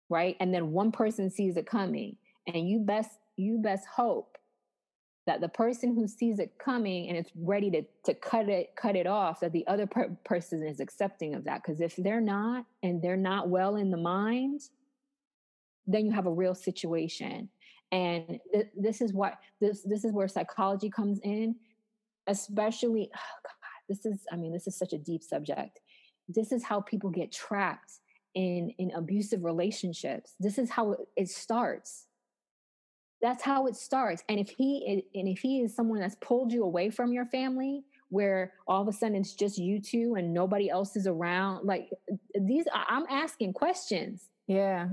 Right. 0.10 0.36
And 0.40 0.54
then 0.54 0.72
one 0.72 0.92
person 0.92 1.30
sees 1.30 1.58
it 1.58 1.66
coming, 1.66 2.18
and 2.48 2.68
you 2.68 2.80
best 2.80 3.10
you 3.38 3.58
best 3.58 3.86
hope 3.88 4.38
that 5.26 5.40
the 5.40 5.48
person 5.48 5.96
who 5.96 6.08
sees 6.08 6.40
it 6.40 6.58
coming 6.58 7.08
and 7.08 7.18
it's 7.18 7.32
ready 7.36 7.72
to 7.72 7.84
to 8.04 8.14
cut 8.14 8.50
it 8.50 8.76
cut 8.76 8.96
it 8.96 9.08
off 9.08 9.40
that 9.40 9.54
the 9.54 9.66
other 9.68 9.88
per- 9.88 10.16
person 10.26 10.64
is 10.64 10.80
accepting 10.80 11.34
of 11.34 11.46
that. 11.46 11.62
Because 11.64 11.82
if 11.82 11.96
they're 11.96 12.22
not 12.22 12.66
and 12.82 13.02
they're 13.02 13.16
not 13.16 13.50
well 13.50 13.76
in 13.76 13.92
the 13.92 13.98
mind 13.98 14.62
then 15.86 16.06
you 16.06 16.14
have 16.14 16.28
a 16.28 16.32
real 16.32 16.56
situation. 16.56 17.50
And 17.92 18.40
th- 18.54 18.68
this 18.76 19.02
is 19.02 19.14
what 19.14 19.38
this 19.60 19.82
this 19.84 20.04
is 20.04 20.12
where 20.12 20.28
psychology 20.28 20.90
comes 20.90 21.20
in 21.24 21.56
especially 22.28 23.10
oh 23.14 23.40
God, 23.44 23.54
this 23.90 24.06
is 24.06 24.22
i 24.32 24.38
mean 24.38 24.54
this 24.54 24.66
is 24.68 24.78
such 24.78 24.94
a 24.94 24.98
deep 24.98 25.24
subject. 25.24 25.80
This 26.28 26.52
is 26.52 26.64
how 26.64 26.82
people 26.82 27.10
get 27.10 27.32
trapped 27.32 27.94
in 28.34 28.74
in 28.78 28.92
abusive 28.92 29.44
relationships. 29.44 30.36
This 30.40 30.58
is 30.58 30.70
how 30.70 30.96
it 31.16 31.30
starts 31.30 32.08
that's 33.24 33.42
how 33.42 33.68
it 33.68 33.76
starts. 33.76 34.22
And 34.28 34.38
if 34.38 34.50
he 34.50 35.02
and 35.16 35.28
if 35.28 35.40
he 35.40 35.62
is 35.62 35.74
someone 35.74 36.02
that's 36.02 36.18
pulled 36.20 36.52
you 36.52 36.64
away 36.64 36.90
from 36.90 37.14
your 37.14 37.26
family 37.26 37.86
where 38.10 38.54
all 38.68 38.82
of 38.82 38.88
a 38.88 38.92
sudden 38.92 39.16
it's 39.16 39.34
just 39.34 39.58
you 39.58 39.82
two 39.82 40.16
and 40.16 40.32
nobody 40.32 40.70
else 40.70 40.96
is 40.96 41.08
around 41.08 41.66
like 41.66 41.90
uh, 42.12 42.16
these 42.42 42.66
i'm 42.74 43.06
asking 43.10 43.54
questions. 43.54 44.30
Yeah. 44.46 44.90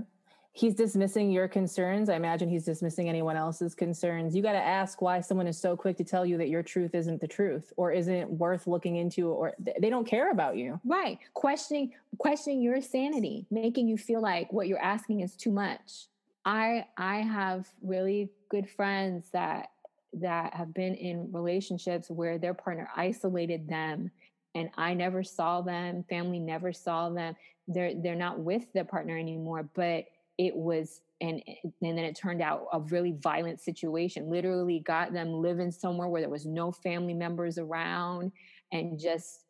He's 0.52 0.74
dismissing 0.74 1.30
your 1.30 1.46
concerns. 1.48 2.08
I 2.08 2.14
imagine 2.14 2.48
he's 2.48 2.64
dismissing 2.64 3.08
anyone 3.08 3.36
else's 3.36 3.74
concerns. 3.74 4.34
You 4.34 4.42
got 4.42 4.52
to 4.52 4.58
ask 4.58 5.00
why 5.00 5.20
someone 5.20 5.46
is 5.46 5.58
so 5.58 5.76
quick 5.76 5.96
to 5.98 6.04
tell 6.04 6.26
you 6.26 6.38
that 6.38 6.48
your 6.48 6.62
truth 6.62 6.94
isn't 6.94 7.20
the 7.20 7.28
truth 7.28 7.72
or 7.76 7.92
isn't 7.92 8.28
worth 8.30 8.66
looking 8.66 8.96
into 8.96 9.28
or 9.28 9.54
they 9.78 9.90
don't 9.90 10.06
care 10.06 10.30
about 10.30 10.56
you. 10.56 10.80
Right. 10.84 11.18
Questioning 11.34 11.92
questioning 12.18 12.62
your 12.62 12.80
sanity 12.80 13.46
making 13.50 13.88
you 13.88 13.98
feel 13.98 14.22
like 14.22 14.52
what 14.52 14.68
you're 14.68 14.82
asking 14.82 15.20
is 15.20 15.34
too 15.34 15.50
much 15.50 16.06
I 16.44 16.87
I 16.96 17.18
have 17.18 17.68
really 17.83 18.31
good 18.48 18.68
friends 18.68 19.31
that 19.33 19.70
that 20.14 20.55
have 20.55 20.74
been 20.74 20.94
in 20.94 21.31
relationships 21.33 22.11
where 22.11 22.38
their 22.38 22.55
partner 22.55 22.88
isolated 22.96 23.68
them 23.68 24.11
and 24.55 24.70
I 24.76 24.94
never 24.94 25.22
saw 25.22 25.61
them, 25.61 26.05
family 26.09 26.40
never 26.40 26.72
saw 26.72 27.11
them. 27.11 27.37
They're 27.68 27.94
they're 27.94 28.16
not 28.16 28.40
with 28.40 28.72
their 28.72 28.85
partner 28.85 29.16
anymore, 29.16 29.68
but 29.74 30.07
it 30.38 30.57
was 30.57 31.03
and 31.20 31.42
and 31.62 31.72
then 31.83 31.98
it 31.98 32.16
turned 32.16 32.42
out 32.42 32.66
a 32.72 32.81
really 32.81 33.12
violent 33.12 33.61
situation. 33.61 34.31
Literally 34.31 34.81
got 34.81 35.12
them 35.12 35.35
living 35.35 35.70
somewhere 35.70 36.09
where 36.09 36.22
there 36.22 36.31
was 36.31 36.46
no 36.46 36.72
family 36.72 37.14
members 37.14 37.59
around 37.59 38.33
and 38.72 38.98
just 38.98 39.44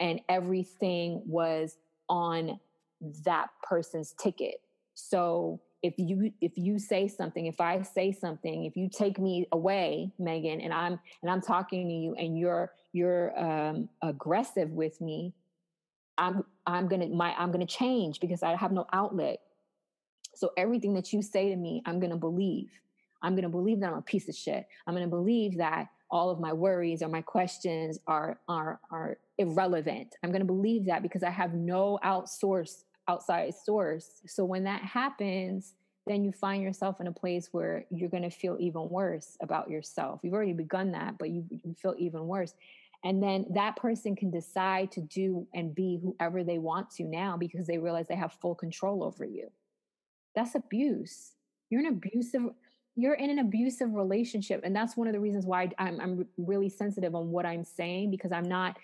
and 0.00 0.20
everything 0.28 1.22
was 1.26 1.76
on 2.08 2.58
that 3.24 3.48
person's 3.62 4.14
ticket 4.18 4.60
So 4.94 5.60
if 5.82 5.94
you 5.98 6.32
if 6.40 6.52
you 6.56 6.78
say 6.78 7.08
something, 7.08 7.46
if 7.46 7.60
I 7.60 7.82
say 7.82 8.12
something, 8.12 8.64
if 8.64 8.76
you 8.76 8.88
take 8.88 9.18
me 9.18 9.46
away, 9.52 10.12
Megan, 10.18 10.60
and 10.60 10.72
I'm 10.72 10.98
and 11.22 11.30
I'm 11.30 11.40
talking 11.40 11.88
to 11.88 11.94
you 11.94 12.14
and 12.14 12.38
you're 12.38 12.72
you're 12.92 13.38
um, 13.38 13.88
aggressive 14.00 14.70
with 14.70 15.00
me, 15.00 15.34
I'm 16.18 16.44
I'm 16.66 16.88
gonna 16.88 17.08
my 17.08 17.34
I'm 17.36 17.50
gonna 17.50 17.66
change 17.66 18.20
because 18.20 18.42
I 18.42 18.54
have 18.54 18.72
no 18.72 18.86
outlet. 18.92 19.40
So 20.34 20.50
everything 20.56 20.94
that 20.94 21.12
you 21.12 21.20
say 21.20 21.50
to 21.50 21.56
me, 21.56 21.82
I'm 21.84 21.98
gonna 21.98 22.16
believe. 22.16 22.70
I'm 23.22 23.34
gonna 23.34 23.48
believe 23.48 23.80
that 23.80 23.92
I'm 23.92 23.98
a 23.98 24.02
piece 24.02 24.28
of 24.28 24.36
shit. 24.36 24.66
I'm 24.86 24.94
gonna 24.94 25.08
believe 25.08 25.58
that 25.58 25.88
all 26.10 26.30
of 26.30 26.38
my 26.38 26.52
worries 26.52 27.02
or 27.02 27.08
my 27.08 27.22
questions 27.22 27.98
are 28.06 28.38
are 28.48 28.78
are 28.92 29.18
irrelevant. 29.38 30.14
I'm 30.22 30.30
gonna 30.30 30.44
believe 30.44 30.86
that 30.86 31.02
because 31.02 31.24
I 31.24 31.30
have 31.30 31.54
no 31.54 31.98
outsource 32.04 32.84
outside 33.08 33.54
source. 33.54 34.20
So 34.26 34.44
when 34.44 34.64
that 34.64 34.82
happens, 34.82 35.74
then 36.06 36.24
you 36.24 36.32
find 36.32 36.62
yourself 36.62 37.00
in 37.00 37.06
a 37.06 37.12
place 37.12 37.48
where 37.52 37.84
you're 37.90 38.08
going 38.08 38.24
to 38.24 38.30
feel 38.30 38.56
even 38.58 38.88
worse 38.88 39.36
about 39.40 39.70
yourself. 39.70 40.20
You've 40.22 40.34
already 40.34 40.52
begun 40.52 40.92
that, 40.92 41.16
but 41.18 41.30
you, 41.30 41.44
you 41.50 41.74
feel 41.80 41.94
even 41.98 42.26
worse. 42.26 42.54
And 43.04 43.22
then 43.22 43.46
that 43.50 43.76
person 43.76 44.14
can 44.14 44.30
decide 44.30 44.92
to 44.92 45.00
do 45.00 45.46
and 45.54 45.74
be 45.74 46.00
whoever 46.02 46.44
they 46.44 46.58
want 46.58 46.90
to 46.92 47.04
now 47.04 47.36
because 47.36 47.66
they 47.66 47.78
realize 47.78 48.06
they 48.08 48.16
have 48.16 48.32
full 48.34 48.54
control 48.54 49.02
over 49.02 49.24
you. 49.24 49.50
That's 50.34 50.54
abuse. 50.54 51.32
You're 51.68 51.80
an 51.80 51.86
abusive 51.86 52.42
you're 52.94 53.14
in 53.14 53.30
an 53.30 53.38
abusive 53.38 53.94
relationship 53.94 54.60
and 54.64 54.74
that's 54.74 54.96
one 54.96 55.06
of 55.06 55.12
the 55.12 55.20
reasons 55.20 55.46
why 55.46 55.70
I'm, 55.78 56.00
I'm 56.00 56.26
really 56.36 56.68
sensitive 56.68 57.14
on 57.14 57.30
what 57.30 57.46
i'm 57.46 57.64
saying 57.64 58.10
because 58.10 58.32
i'm 58.32 58.44
not 58.44 58.76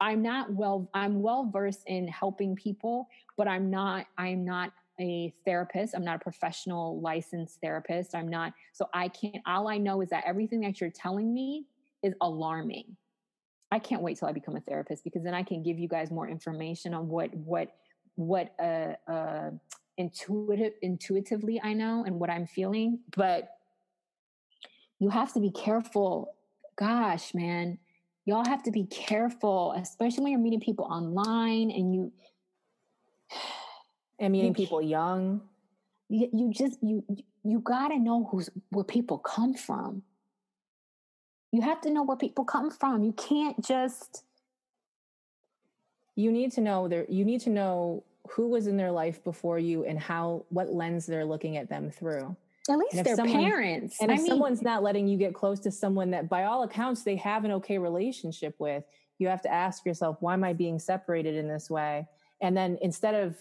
i'm 0.00 0.22
not 0.22 0.52
well 0.52 0.88
i'm 0.94 1.20
well 1.22 1.50
versed 1.52 1.82
in 1.86 2.08
helping 2.08 2.54
people 2.54 3.08
but 3.36 3.48
i'm 3.48 3.70
not 3.70 4.06
i'm 4.16 4.44
not 4.44 4.72
a 5.00 5.32
therapist. 5.44 5.94
I'm 5.94 6.02
not 6.02 6.16
a 6.16 6.18
professional 6.18 7.00
licensed 7.00 7.60
therapist. 7.62 8.16
I'm 8.16 8.26
not 8.26 8.52
so 8.72 8.88
i 8.92 9.06
can't 9.06 9.36
all 9.46 9.68
i 9.68 9.78
know 9.78 10.00
is 10.00 10.08
that 10.10 10.24
everything 10.26 10.60
that 10.62 10.80
you're 10.80 10.90
telling 10.90 11.32
me 11.32 11.66
is 12.02 12.14
alarming. 12.20 12.96
I 13.70 13.78
can't 13.78 14.02
wait 14.02 14.18
till 14.18 14.28
I 14.28 14.32
become 14.32 14.56
a 14.56 14.60
therapist 14.60 15.04
because 15.04 15.22
then 15.22 15.34
I 15.34 15.42
can 15.42 15.62
give 15.62 15.78
you 15.78 15.88
guys 15.88 16.10
more 16.10 16.28
information 16.28 16.94
on 16.94 17.08
what 17.08 17.34
what 17.34 17.74
what 18.14 18.54
uh, 18.58 18.94
uh, 19.10 19.50
intuitive 19.98 20.72
intuitively 20.80 21.60
I 21.62 21.74
know 21.74 22.04
and 22.06 22.18
what 22.18 22.30
I'm 22.30 22.46
feeling. 22.46 23.00
But 23.16 23.50
you 24.98 25.10
have 25.10 25.32
to 25.34 25.40
be 25.40 25.50
careful. 25.50 26.34
Gosh, 26.76 27.34
man, 27.34 27.78
y'all 28.24 28.46
have 28.46 28.62
to 28.62 28.70
be 28.70 28.84
careful, 28.84 29.74
especially 29.76 30.22
when 30.22 30.32
you're 30.32 30.40
meeting 30.40 30.60
people 30.60 30.86
online 30.86 31.70
and 31.70 31.94
you 31.94 32.12
and 34.18 34.32
meeting 34.32 34.48
you, 34.48 34.54
people 34.54 34.80
young. 34.80 35.42
You, 36.08 36.30
you 36.32 36.52
just 36.52 36.78
you 36.82 37.04
you 37.44 37.60
got 37.60 37.88
to 37.88 37.98
know 37.98 38.26
who's 38.30 38.48
where 38.70 38.84
people 38.84 39.18
come 39.18 39.52
from 39.52 40.02
you 41.52 41.62
have 41.62 41.80
to 41.82 41.90
know 41.90 42.02
where 42.02 42.16
people 42.16 42.44
come 42.44 42.70
from. 42.70 43.02
You 43.02 43.12
can't 43.12 43.64
just 43.64 44.24
you 46.14 46.32
need 46.32 46.50
to 46.52 46.60
know 46.60 46.88
there 46.88 47.06
you 47.08 47.24
need 47.24 47.40
to 47.42 47.50
know 47.50 48.02
who 48.30 48.48
was 48.48 48.66
in 48.66 48.76
their 48.76 48.90
life 48.90 49.22
before 49.24 49.58
you 49.58 49.84
and 49.84 49.98
how 49.98 50.44
what 50.50 50.72
lens 50.72 51.06
they're 51.06 51.24
looking 51.24 51.56
at 51.56 51.68
them 51.68 51.90
through. 51.90 52.36
At 52.68 52.78
least 52.78 53.02
their 53.02 53.16
parents. 53.16 53.96
And 54.00 54.10
if 54.10 54.18
I 54.18 54.22
mean, 54.22 54.30
someone's 54.30 54.60
not 54.60 54.82
letting 54.82 55.08
you 55.08 55.16
get 55.16 55.34
close 55.34 55.58
to 55.60 55.70
someone 55.70 56.10
that 56.10 56.28
by 56.28 56.44
all 56.44 56.64
accounts 56.64 57.02
they 57.02 57.16
have 57.16 57.44
an 57.44 57.52
okay 57.52 57.78
relationship 57.78 58.54
with, 58.58 58.84
you 59.18 59.28
have 59.28 59.40
to 59.42 59.52
ask 59.52 59.86
yourself, 59.86 60.18
why 60.20 60.34
am 60.34 60.44
I 60.44 60.52
being 60.52 60.78
separated 60.78 61.34
in 61.34 61.48
this 61.48 61.70
way? 61.70 62.06
And 62.42 62.56
then 62.56 62.78
instead 62.82 63.14
of 63.14 63.36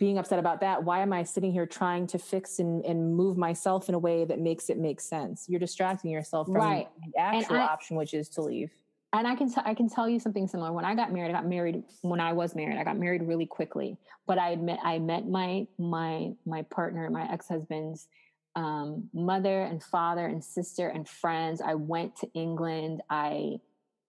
being 0.00 0.16
upset 0.16 0.38
about 0.38 0.60
that 0.60 0.82
why 0.82 1.00
am 1.00 1.12
i 1.12 1.22
sitting 1.22 1.52
here 1.52 1.66
trying 1.66 2.06
to 2.06 2.18
fix 2.18 2.58
and, 2.58 2.84
and 2.86 3.14
move 3.14 3.36
myself 3.36 3.88
in 3.88 3.94
a 3.94 3.98
way 3.98 4.24
that 4.24 4.40
makes 4.40 4.70
it 4.70 4.78
make 4.78 4.98
sense 4.98 5.44
you're 5.46 5.60
distracting 5.60 6.10
yourself 6.10 6.46
from 6.46 6.56
right. 6.56 6.88
the 7.14 7.20
actual 7.20 7.56
I, 7.56 7.66
option 7.66 7.96
which 7.96 8.14
is 8.14 8.30
to 8.30 8.40
leave 8.40 8.72
and 9.12 9.26
i 9.26 9.34
can 9.34 9.48
t- 9.52 9.60
i 9.64 9.74
can 9.74 9.88
tell 9.88 10.08
you 10.08 10.20
something 10.20 10.46
similar. 10.46 10.72
When 10.72 10.84
i 10.84 10.94
got 10.94 11.12
married 11.12 11.30
i 11.30 11.32
got 11.32 11.46
married 11.46 11.82
when 12.02 12.20
i 12.20 12.32
was 12.32 12.54
married 12.54 12.78
i 12.78 12.84
got 12.84 12.98
married 12.98 13.22
really 13.22 13.46
quickly. 13.46 13.96
But 14.26 14.38
i 14.38 14.50
admit 14.50 14.78
i 14.84 14.98
met 14.98 15.28
my 15.28 15.66
my 15.78 16.32
my 16.46 16.62
partner 16.62 17.08
my 17.10 17.30
ex-husband's 17.30 18.08
um, 18.56 19.08
mother 19.14 19.62
and 19.62 19.80
father 19.80 20.26
and 20.26 20.42
sister 20.42 20.88
and 20.88 21.08
friends. 21.08 21.60
I 21.60 21.74
went 21.74 22.16
to 22.16 22.28
england. 22.34 23.02
I 23.08 23.60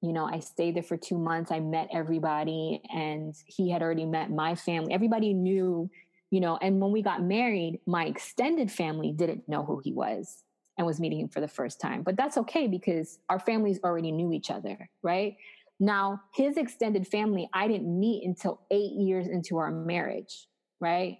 you 0.01 0.13
know, 0.13 0.25
I 0.25 0.39
stayed 0.39 0.75
there 0.75 0.83
for 0.83 0.97
two 0.97 1.17
months. 1.17 1.51
I 1.51 1.59
met 1.59 1.89
everybody, 1.93 2.81
and 2.91 3.35
he 3.45 3.69
had 3.69 3.83
already 3.83 4.05
met 4.05 4.31
my 4.31 4.55
family. 4.55 4.93
Everybody 4.93 5.33
knew, 5.33 5.91
you 6.31 6.39
know, 6.39 6.57
and 6.59 6.81
when 6.81 6.91
we 6.91 7.03
got 7.03 7.21
married, 7.21 7.79
my 7.85 8.05
extended 8.05 8.71
family 8.71 9.11
didn't 9.11 9.47
know 9.47 9.63
who 9.63 9.79
he 9.83 9.93
was 9.93 10.43
and 10.77 10.87
was 10.87 10.99
meeting 10.99 11.19
him 11.19 11.29
for 11.29 11.41
the 11.41 11.47
first 11.47 11.79
time. 11.79 12.03
But 12.03 12.17
that's 12.17 12.37
okay 12.37 12.67
because 12.67 13.19
our 13.29 13.39
families 13.39 13.79
already 13.83 14.11
knew 14.11 14.31
each 14.31 14.49
other, 14.49 14.89
right? 15.03 15.35
Now, 15.79 16.21
his 16.33 16.57
extended 16.57 17.07
family, 17.07 17.49
I 17.53 17.67
didn't 17.67 17.99
meet 17.99 18.23
until 18.25 18.61
eight 18.71 18.93
years 18.93 19.27
into 19.27 19.57
our 19.57 19.71
marriage, 19.71 20.47
right? 20.79 21.19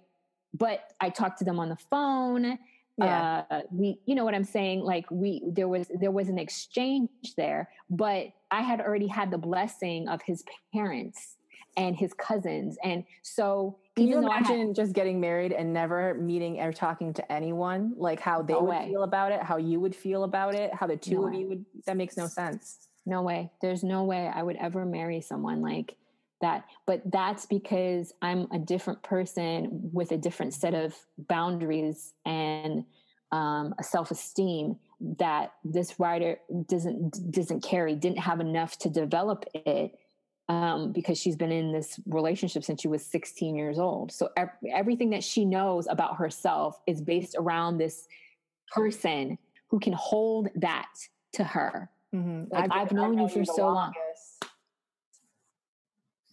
But 0.54 0.80
I 1.00 1.10
talked 1.10 1.38
to 1.38 1.44
them 1.44 1.58
on 1.58 1.68
the 1.68 1.78
phone 1.90 2.58
yeah. 2.98 3.42
Uh, 3.50 3.60
we 3.70 3.98
you 4.04 4.14
know 4.14 4.24
what 4.24 4.34
i'm 4.34 4.44
saying 4.44 4.80
like 4.80 5.06
we 5.10 5.42
there 5.46 5.68
was 5.68 5.90
there 5.98 6.10
was 6.10 6.28
an 6.28 6.38
exchange 6.38 7.08
there 7.36 7.70
but 7.88 8.26
i 8.50 8.60
had 8.60 8.80
already 8.80 9.06
had 9.06 9.30
the 9.30 9.38
blessing 9.38 10.08
of 10.08 10.20
his 10.22 10.44
parents 10.74 11.36
and 11.76 11.96
his 11.96 12.12
cousins 12.12 12.76
and 12.84 13.04
so 13.22 13.78
can 13.96 14.06
you 14.06 14.18
imagine 14.18 14.68
had, 14.68 14.76
just 14.76 14.92
getting 14.92 15.20
married 15.20 15.52
and 15.52 15.72
never 15.72 16.14
meeting 16.14 16.60
or 16.60 16.72
talking 16.72 17.12
to 17.14 17.32
anyone 17.32 17.92
like 17.96 18.20
how 18.20 18.42
they 18.42 18.54
no 18.54 18.60
would 18.60 18.70
way. 18.70 18.88
feel 18.88 19.02
about 19.02 19.32
it 19.32 19.42
how 19.42 19.56
you 19.56 19.80
would 19.80 19.94
feel 19.94 20.24
about 20.24 20.54
it 20.54 20.72
how 20.74 20.86
the 20.86 20.96
two 20.96 21.14
no 21.14 21.26
of 21.26 21.32
way. 21.32 21.38
you 21.40 21.48
would 21.48 21.64
that 21.86 21.96
makes 21.96 22.16
no 22.16 22.26
sense 22.26 22.88
no 23.04 23.22
way 23.22 23.50
there's 23.60 23.82
no 23.82 24.04
way 24.04 24.30
i 24.34 24.42
would 24.42 24.56
ever 24.56 24.84
marry 24.84 25.20
someone 25.20 25.60
like 25.60 25.96
that 26.40 26.64
but 26.86 27.02
that's 27.10 27.46
because 27.46 28.12
i'm 28.22 28.48
a 28.52 28.58
different 28.58 29.02
person 29.02 29.90
with 29.92 30.10
a 30.12 30.18
different 30.18 30.54
set 30.54 30.74
of 30.74 30.94
boundaries 31.18 32.14
and 32.24 32.84
um, 33.30 33.74
a 33.78 33.82
self-esteem 33.82 34.76
that 35.18 35.54
this 35.64 35.98
writer 35.98 36.38
doesn't 36.66 37.30
doesn't 37.32 37.62
carry 37.64 37.94
didn't 37.94 38.18
have 38.18 38.40
enough 38.40 38.78
to 38.78 38.90
develop 38.90 39.44
it 39.54 39.98
um, 40.52 40.92
because 40.92 41.18
she's 41.18 41.36
been 41.36 41.52
in 41.52 41.72
this 41.72 41.98
relationship 42.06 42.64
since 42.64 42.80
she 42.80 42.88
was 42.88 43.04
16 43.04 43.54
years 43.54 43.78
old 43.78 44.12
so 44.12 44.28
ev- 44.36 44.50
everything 44.72 45.10
that 45.10 45.24
she 45.24 45.44
knows 45.44 45.86
about 45.88 46.16
herself 46.16 46.80
is 46.86 47.00
based 47.00 47.36
around 47.38 47.78
this 47.78 48.06
person 48.72 49.38
who 49.68 49.78
can 49.78 49.92
hold 49.92 50.48
that 50.56 50.88
to 51.32 51.44
her 51.44 51.90
mm-hmm. 52.14 52.44
like 52.50 52.64
i've, 52.64 52.88
I've 52.88 52.92
known 52.92 53.18
you 53.18 53.28
for 53.28 53.44
so 53.44 53.68
long 53.68 53.92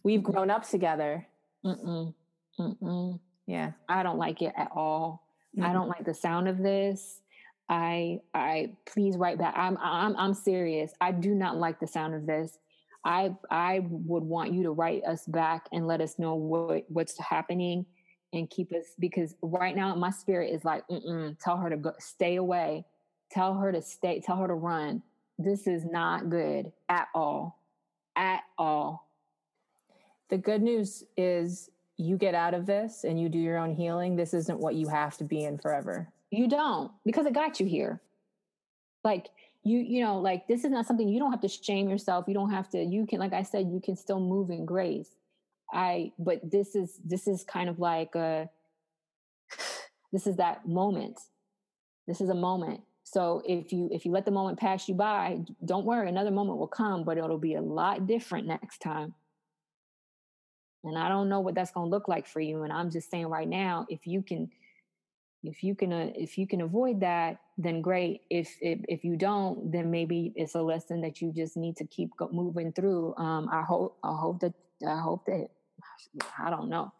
We've 0.03 0.23
grown 0.23 0.49
up 0.49 0.67
together. 0.67 1.27
Mm-mm. 1.65 2.13
Mm-mm. 2.60 3.19
Yeah. 3.45 3.71
I 3.88 4.03
don't 4.03 4.17
like 4.17 4.41
it 4.41 4.53
at 4.55 4.69
all. 4.75 5.23
Mm-hmm. 5.55 5.69
I 5.69 5.73
don't 5.73 5.89
like 5.89 6.05
the 6.05 6.13
sound 6.13 6.47
of 6.47 6.58
this. 6.58 7.21
I 7.67 8.21
I 8.34 8.73
please 8.86 9.17
write 9.17 9.38
back. 9.38 9.53
I'm 9.55 9.77
I'm 9.79 10.15
I'm 10.17 10.34
serious. 10.34 10.91
I 10.99 11.12
do 11.12 11.36
not 11.36 11.58
like 11.58 11.79
the 11.79 11.88
sound 11.88 12.15
of 12.15 12.25
this. 12.25 12.58
I 13.03 13.35
I 13.49 13.81
would 13.89 14.23
want 14.23 14.53
you 14.53 14.63
to 14.63 14.71
write 14.71 15.03
us 15.05 15.25
back 15.25 15.67
and 15.71 15.88
let 15.88 16.01
us 16.01 16.19
know 16.19 16.35
what 16.35 16.85
what's 16.89 17.17
happening 17.19 17.85
and 18.33 18.49
keep 18.49 18.71
us 18.73 18.85
because 18.99 19.35
right 19.41 19.75
now 19.75 19.95
my 19.95 20.12
spirit 20.12 20.53
is 20.53 20.63
like 20.65 20.83
tell 21.41 21.57
her 21.57 21.69
to 21.69 21.77
go 21.77 21.93
stay 21.99 22.35
away. 22.35 22.85
Tell 23.31 23.55
her 23.55 23.71
to 23.71 23.81
stay 23.81 24.19
tell 24.19 24.38
her 24.38 24.47
to 24.47 24.53
run. 24.53 25.01
This 25.38 25.67
is 25.67 25.85
not 25.85 26.29
good 26.29 26.71
at 26.89 27.07
all. 27.15 27.62
At 28.15 28.41
all. 28.57 29.07
The 30.29 30.38
good 30.38 30.62
news 30.62 31.03
is 31.17 31.69
you 31.97 32.17
get 32.17 32.35
out 32.35 32.53
of 32.53 32.65
this 32.65 33.03
and 33.03 33.19
you 33.19 33.29
do 33.29 33.39
your 33.39 33.57
own 33.57 33.73
healing. 33.73 34.15
This 34.15 34.33
isn't 34.33 34.59
what 34.59 34.75
you 34.75 34.88
have 34.88 35.17
to 35.17 35.23
be 35.23 35.43
in 35.43 35.57
forever. 35.57 36.07
You 36.31 36.47
don't 36.47 36.91
because 37.05 37.25
it 37.25 37.33
got 37.33 37.59
you 37.59 37.65
here. 37.65 38.01
Like 39.03 39.29
you, 39.69 39.79
you 39.79 40.03
know, 40.03 40.19
like 40.19 40.47
this 40.47 40.63
is 40.63 40.71
not 40.71 40.86
something 40.86 41.08
you 41.08 41.19
don't 41.19 41.32
have 41.32 41.41
to 41.41 41.47
shame 41.47 41.89
yourself. 41.89 42.25
You 42.27 42.34
don't 42.34 42.51
have 42.51 42.69
to, 42.71 42.84
you 42.84 43.05
can, 43.05 43.19
like 43.19 43.34
I 43.34 43.43
said, 43.43 43.69
you 43.71 43.79
can 43.84 43.95
still 43.95 44.19
move 44.19 44.49
in 44.49 44.65
grace. 44.65 45.10
I, 45.71 46.12
but 46.17 46.39
this 46.49 46.75
is, 46.75 46.99
this 47.05 47.27
is 47.27 47.43
kind 47.43 47.69
of 47.69 47.79
like 47.79 48.15
a, 48.15 48.49
this 50.12 50.25
is 50.25 50.38
that 50.38 50.67
moment. 50.67 51.19
This 52.08 52.21
is 52.21 52.29
a 52.29 52.36
moment. 52.36 52.82
So 53.03 53.41
if 53.45 53.73
you 53.73 53.89
if 53.91 54.05
you 54.05 54.12
let 54.12 54.25
the 54.25 54.32
moment 54.32 54.60
pass 54.60 54.88
you 54.88 54.93
by, 54.93 55.39
don't 55.65 55.86
worry, 55.86 56.10
another 56.10 56.29
moment 56.29 56.60
will 56.60 56.67
come, 56.67 57.03
but 57.03 57.17
it'll 57.17 57.39
be 57.39 57.55
a 57.55 57.62
lot 57.62 58.05
different 58.05 58.45
next 58.45 58.82
time. 58.82 59.15
And 60.84 60.97
I 60.97 61.10
don't 61.10 61.27
know 61.27 61.39
what 61.39 61.55
that's 61.55 61.71
going 61.71 61.88
to 61.88 61.89
look 61.89 62.08
like 62.08 62.27
for 62.27 62.39
you. 62.39 62.63
And 62.63 62.71
I'm 62.71 62.91
just 62.91 63.10
saying 63.10 63.25
right 63.27 63.47
now, 63.47 63.88
if 63.89 64.05
you 64.05 64.21
can, 64.21 64.49
if 65.43 65.63
you 65.63 65.75
can, 65.75 65.93
uh, 65.93 66.12
if 66.15 66.38
you 66.38 66.47
can 66.47 66.62
avoid 66.62 66.99
that, 67.02 67.39
then 67.58 67.82
great. 67.82 68.21
If, 68.30 68.56
if, 68.62 68.80
if 68.88 69.04
you 69.04 69.15
don't, 69.15 69.71
then 69.71 69.89
maybe 69.89 70.34
it's 70.36 70.56
a 70.56 70.62
lesson 70.62 71.02
that 71.02 71.21
you 71.21 71.32
just 71.34 71.56
need 71.56 71.78
to 71.78 71.86
keep 71.86 72.10
moving 72.32 72.73
through. 72.73 73.15
Um, 73.17 73.49
I 73.52 73.62
hope, 73.62 73.97
I 74.04 74.15
hope 74.15 74.41
that, 74.41 74.54
I 74.86 74.99
hope 74.99 75.25
that, 75.25 75.47
I 76.38 76.49
don't 76.49 76.69
know. 76.69 76.91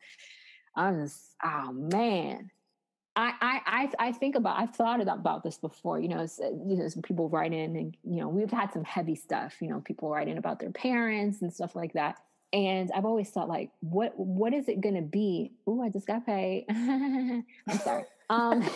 I'm 0.76 1.04
just, 1.04 1.36
oh 1.44 1.74
man, 1.74 2.52
I, 3.16 3.34
I, 3.42 3.62
I, 3.66 4.08
I 4.08 4.12
think 4.14 4.36
about, 4.36 4.58
I've 4.60 4.76
thought 4.76 5.02
about 5.02 5.44
this 5.44 5.58
before, 5.58 6.00
you 6.00 6.08
know, 6.08 6.26
you 6.40 6.78
know, 6.78 6.88
some 6.88 7.02
people 7.02 7.28
write 7.28 7.52
in 7.52 7.76
and, 7.76 7.98
you 8.04 8.22
know, 8.22 8.30
we've 8.30 8.52
had 8.52 8.72
some 8.72 8.86
heavy 8.86 9.16
stuff, 9.16 9.56
you 9.60 9.68
know, 9.68 9.82
people 9.82 10.10
write 10.10 10.30
in 10.30 10.38
about 10.38 10.60
their 10.60 10.72
parents 10.72 11.42
and 11.42 11.54
stuff 11.54 11.76
like 11.76 11.94
that. 11.94 12.18
And 12.54 12.90
I've 12.96 13.06
always 13.06 13.30
thought 13.30 13.50
like, 13.50 13.72
what, 13.82 14.14
what 14.18 14.54
is 14.54 14.70
it 14.70 14.80
going 14.82 14.96
to 14.96 15.02
be? 15.02 15.52
Oh, 15.68 15.84
I 15.84 15.90
just 15.90 16.08
got 16.08 16.26
paid. 16.26 16.66
I'm 16.70 17.44
sorry. 17.84 18.06
Um, 18.30 18.68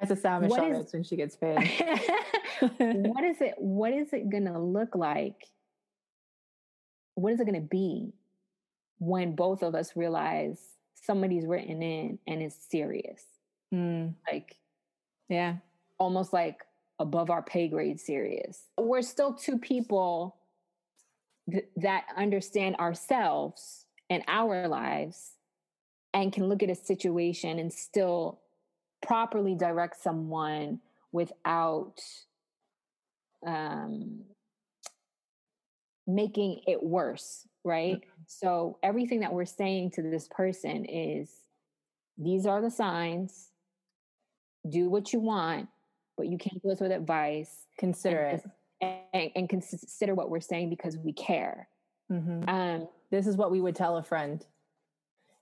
That's 0.00 0.10
a 0.10 0.16
sound 0.16 0.42
Michelle 0.44 0.86
when 0.90 1.02
she 1.02 1.16
gets 1.16 1.36
paid. 1.36 1.56
what 2.78 3.24
is 3.24 3.40
it? 3.40 3.54
What 3.58 3.92
is 3.92 4.12
it 4.12 4.30
going 4.30 4.46
to 4.46 4.58
look 4.58 4.94
like? 4.94 5.48
What 7.14 7.32
is 7.32 7.40
it 7.40 7.44
going 7.44 7.60
to 7.60 7.66
be 7.66 8.12
when 8.98 9.34
both 9.34 9.62
of 9.62 9.74
us 9.74 9.96
realize 9.96 10.60
somebody's 10.94 11.46
written 11.46 11.82
in 11.82 12.18
and 12.26 12.42
is 12.42 12.56
serious? 12.68 13.22
Mm. 13.72 14.14
Like, 14.30 14.56
yeah, 15.28 15.56
almost 15.98 16.32
like 16.32 16.64
above 16.98 17.30
our 17.30 17.42
pay 17.42 17.68
grade 17.68 18.00
serious. 18.00 18.62
We're 18.78 19.02
still 19.02 19.32
two 19.34 19.58
people 19.58 20.36
th- 21.50 21.68
that 21.76 22.04
understand 22.16 22.76
ourselves 22.76 23.86
and 24.10 24.22
our 24.28 24.68
lives 24.68 25.33
and 26.14 26.32
can 26.32 26.48
look 26.48 26.62
at 26.62 26.70
a 26.70 26.74
situation 26.74 27.58
and 27.58 27.72
still 27.72 28.40
properly 29.02 29.54
direct 29.54 30.00
someone 30.00 30.80
without 31.12 32.00
um, 33.46 34.20
making 36.06 36.62
it 36.66 36.82
worse, 36.82 37.46
right? 37.64 37.96
Mm-hmm. 37.96 38.22
So 38.26 38.78
everything 38.82 39.20
that 39.20 39.32
we're 39.32 39.44
saying 39.44 39.90
to 39.92 40.02
this 40.02 40.28
person 40.30 40.84
is 40.84 41.30
these 42.16 42.46
are 42.46 42.62
the 42.62 42.70
signs. 42.70 43.50
Do 44.68 44.88
what 44.88 45.12
you 45.12 45.20
want, 45.20 45.68
but 46.16 46.28
you 46.28 46.38
can't 46.38 46.62
do 46.62 46.68
this 46.68 46.80
with 46.80 46.92
advice. 46.92 47.66
Consider 47.78 48.18
and, 48.20 48.42
it. 48.80 49.02
And, 49.12 49.30
and, 49.36 49.48
consider 49.48 50.14
what 50.14 50.30
we're 50.30 50.40
saying 50.40 50.70
because 50.70 50.96
we 50.96 51.12
care. 51.12 51.68
Mm-hmm. 52.10 52.48
Um, 52.48 52.88
this 53.10 53.26
is 53.26 53.36
what 53.36 53.50
we 53.50 53.60
would 53.60 53.76
tell 53.76 53.96
a 53.96 54.02
friend. 54.02 54.44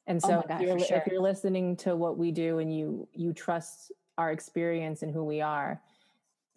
And 0.07 0.21
oh 0.25 0.29
so 0.29 0.43
oh 0.45 0.49
God, 0.49 0.61
if, 0.61 0.67
you're, 0.67 0.79
sure. 0.79 0.97
if, 0.99 1.07
you're, 1.07 1.21
listening 1.21 1.77
to 1.79 1.95
what 1.95 2.19
we 2.19 2.33
do 2.33 2.59
and 2.59 2.75
you 2.75 3.09
you 3.13 3.33
trust 3.33 3.93
our 4.19 4.33
experience 4.33 5.03
and 5.03 5.13
who 5.13 5.25
we 5.25 5.41
are, 5.41 5.81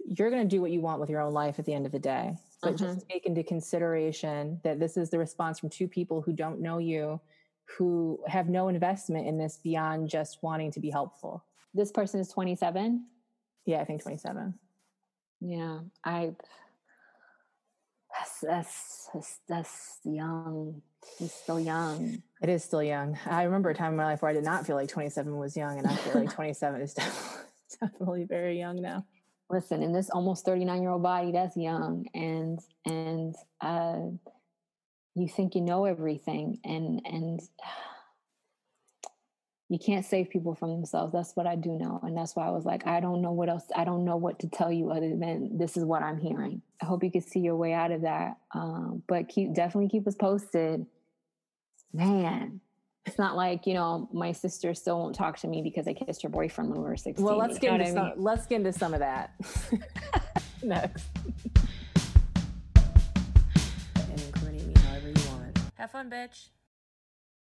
you're 0.06 0.30
going 0.30 0.48
to 0.48 0.56
do 0.56 0.62
what 0.62 0.72
you 0.72 0.82
want 0.82 1.00
with 1.00 1.10
your 1.10 1.22
own 1.22 1.34
life 1.34 1.60
at 1.60 1.66
the 1.66 1.74
end 1.74 1.86
of 1.86 1.92
the 1.92 2.00
day. 2.00 2.36
But 2.62 2.76
mm-hmm. 2.76 2.86
just 2.86 3.08
take 3.10 3.26
into 3.26 3.44
consideration 3.44 4.60
that 4.64 4.80
this 4.80 4.98
is 4.98 5.10
the 5.10 5.20
response 5.20 5.60
from 5.60 5.70
two 5.70 5.88
people 5.88 6.22
who 6.22 6.34
don't 6.34 6.60
know 6.60 6.80
you, 6.80 7.20
who 7.66 8.20
have 8.28 8.50
no 8.50 8.68
investment 8.68 9.28
in 9.28 9.38
this 9.38 9.60
beyond 9.64 10.10
just 10.10 10.42
wanting 10.42 10.72
to 10.72 10.80
be 10.80 10.90
helpful. 10.90 11.44
This 11.74 11.92
person 11.92 12.20
is 12.20 12.30
27. 12.30 13.06
Yeah, 13.66 13.82
I 13.82 13.86
think 13.86 14.02
27. 14.02 14.54
Yeah, 15.42 15.80
I. 16.04 16.34
That's 18.14 18.40
that's 18.40 19.10
that's, 19.14 19.40
that's 19.48 20.00
young. 20.06 20.82
He's 21.20 21.34
still 21.34 21.60
young. 21.60 22.22
It 22.42 22.50
is 22.50 22.64
still 22.64 22.84
young. 22.84 23.18
I 23.26 23.44
remember 23.44 23.70
a 23.70 23.76
time 23.76 23.92
in 23.92 23.98
my 23.98 24.06
life 24.06 24.22
where 24.22 24.32
I 24.32 24.34
did 24.34 24.44
not 24.44 24.68
feel 24.68 24.76
like 24.76 24.90
27 24.90 25.36
was 25.36 25.56
young, 25.56 25.78
and 25.78 25.88
I 25.88 25.96
feel 25.96 26.22
like 26.22 26.34
27 26.34 26.82
is 26.82 26.94
definitely 27.80 28.26
very 28.26 28.60
young 28.60 28.82
now 28.82 29.06
listen 29.50 29.84
in 29.84 29.94
this 29.94 30.10
almost 30.10 30.46
39 30.46 30.82
year 30.82 30.92
old 30.92 31.04
body 31.04 31.32
that's 31.32 31.56
young 31.56 32.06
and 32.14 32.60
and 32.86 33.36
uh 33.62 34.00
you 35.16 35.28
think 35.28 35.56
you 35.56 35.62
know 35.62 35.86
everything 35.86 36.60
and 36.64 37.02
and 37.06 37.42
you 39.68 39.80
can't 39.80 40.06
save 40.06 40.30
people 40.30 40.54
from 40.54 40.70
themselves 40.72 41.12
that's 41.12 41.36
what 41.36 41.48
i 41.48 41.56
do 41.56 41.72
know 41.72 42.00
and 42.04 42.16
that's 42.16 42.36
why 42.36 42.46
i 42.46 42.52
was 42.52 42.66
like 42.66 42.86
i 42.86 43.00
don't 43.00 43.22
know 43.22 43.32
what 43.32 43.50
else 43.50 43.64
i 43.76 43.84
don't 43.84 44.06
know 44.06 44.16
what 44.16 44.38
to 44.38 44.48
tell 44.48 44.72
you 44.72 44.92
other 44.92 45.10
than 45.18 45.58
this 45.58 45.76
is 45.76 45.84
what 45.84 46.04
i'm 46.04 46.20
hearing 46.20 46.62
i 46.84 46.86
hope 46.86 47.04
you 47.04 47.12
can 47.12 47.22
see 47.22 47.40
your 47.40 47.56
way 47.56 47.74
out 47.74 47.92
of 47.92 48.02
that 48.02 48.38
um, 48.54 49.02
but 49.08 49.28
keep 49.28 49.56
definitely 49.56 49.90
keep 49.90 50.08
us 50.08 50.14
posted 50.14 50.86
man 51.96 52.62
it's 53.06 53.18
not 53.20 53.36
like 53.36 53.68
you 53.68 53.74
know 53.74 54.10
my 54.12 54.32
sister 54.32 54.74
still 54.74 54.98
won't 54.98 55.16
talk 55.16 55.38
to 55.40 55.48
me 55.48 55.62
because 55.62 55.88
I 55.88 55.94
kissed 55.94 56.24
her 56.24 56.30
boyfriend 56.30 56.72
when 56.72 56.80
we 56.82 56.90
were 56.90 56.98
sixteen. 56.98 57.26
Well, 57.26 57.38
let's 57.38 57.60
get 57.60 57.80
into 57.80 57.92
some, 57.92 58.08
mean? 58.08 58.14
let's 58.18 58.46
get 58.48 58.56
into 58.58 58.74
some 58.74 58.94
of 58.94 59.00
that 59.00 59.34
next. 60.64 61.06
And 63.96 64.22
incriminate 64.22 64.66
me 64.66 64.74
however 64.88 65.08
you 65.10 65.30
want. 65.30 65.60
Have 65.76 65.92
fun, 65.92 66.10
bitch. 66.10 66.50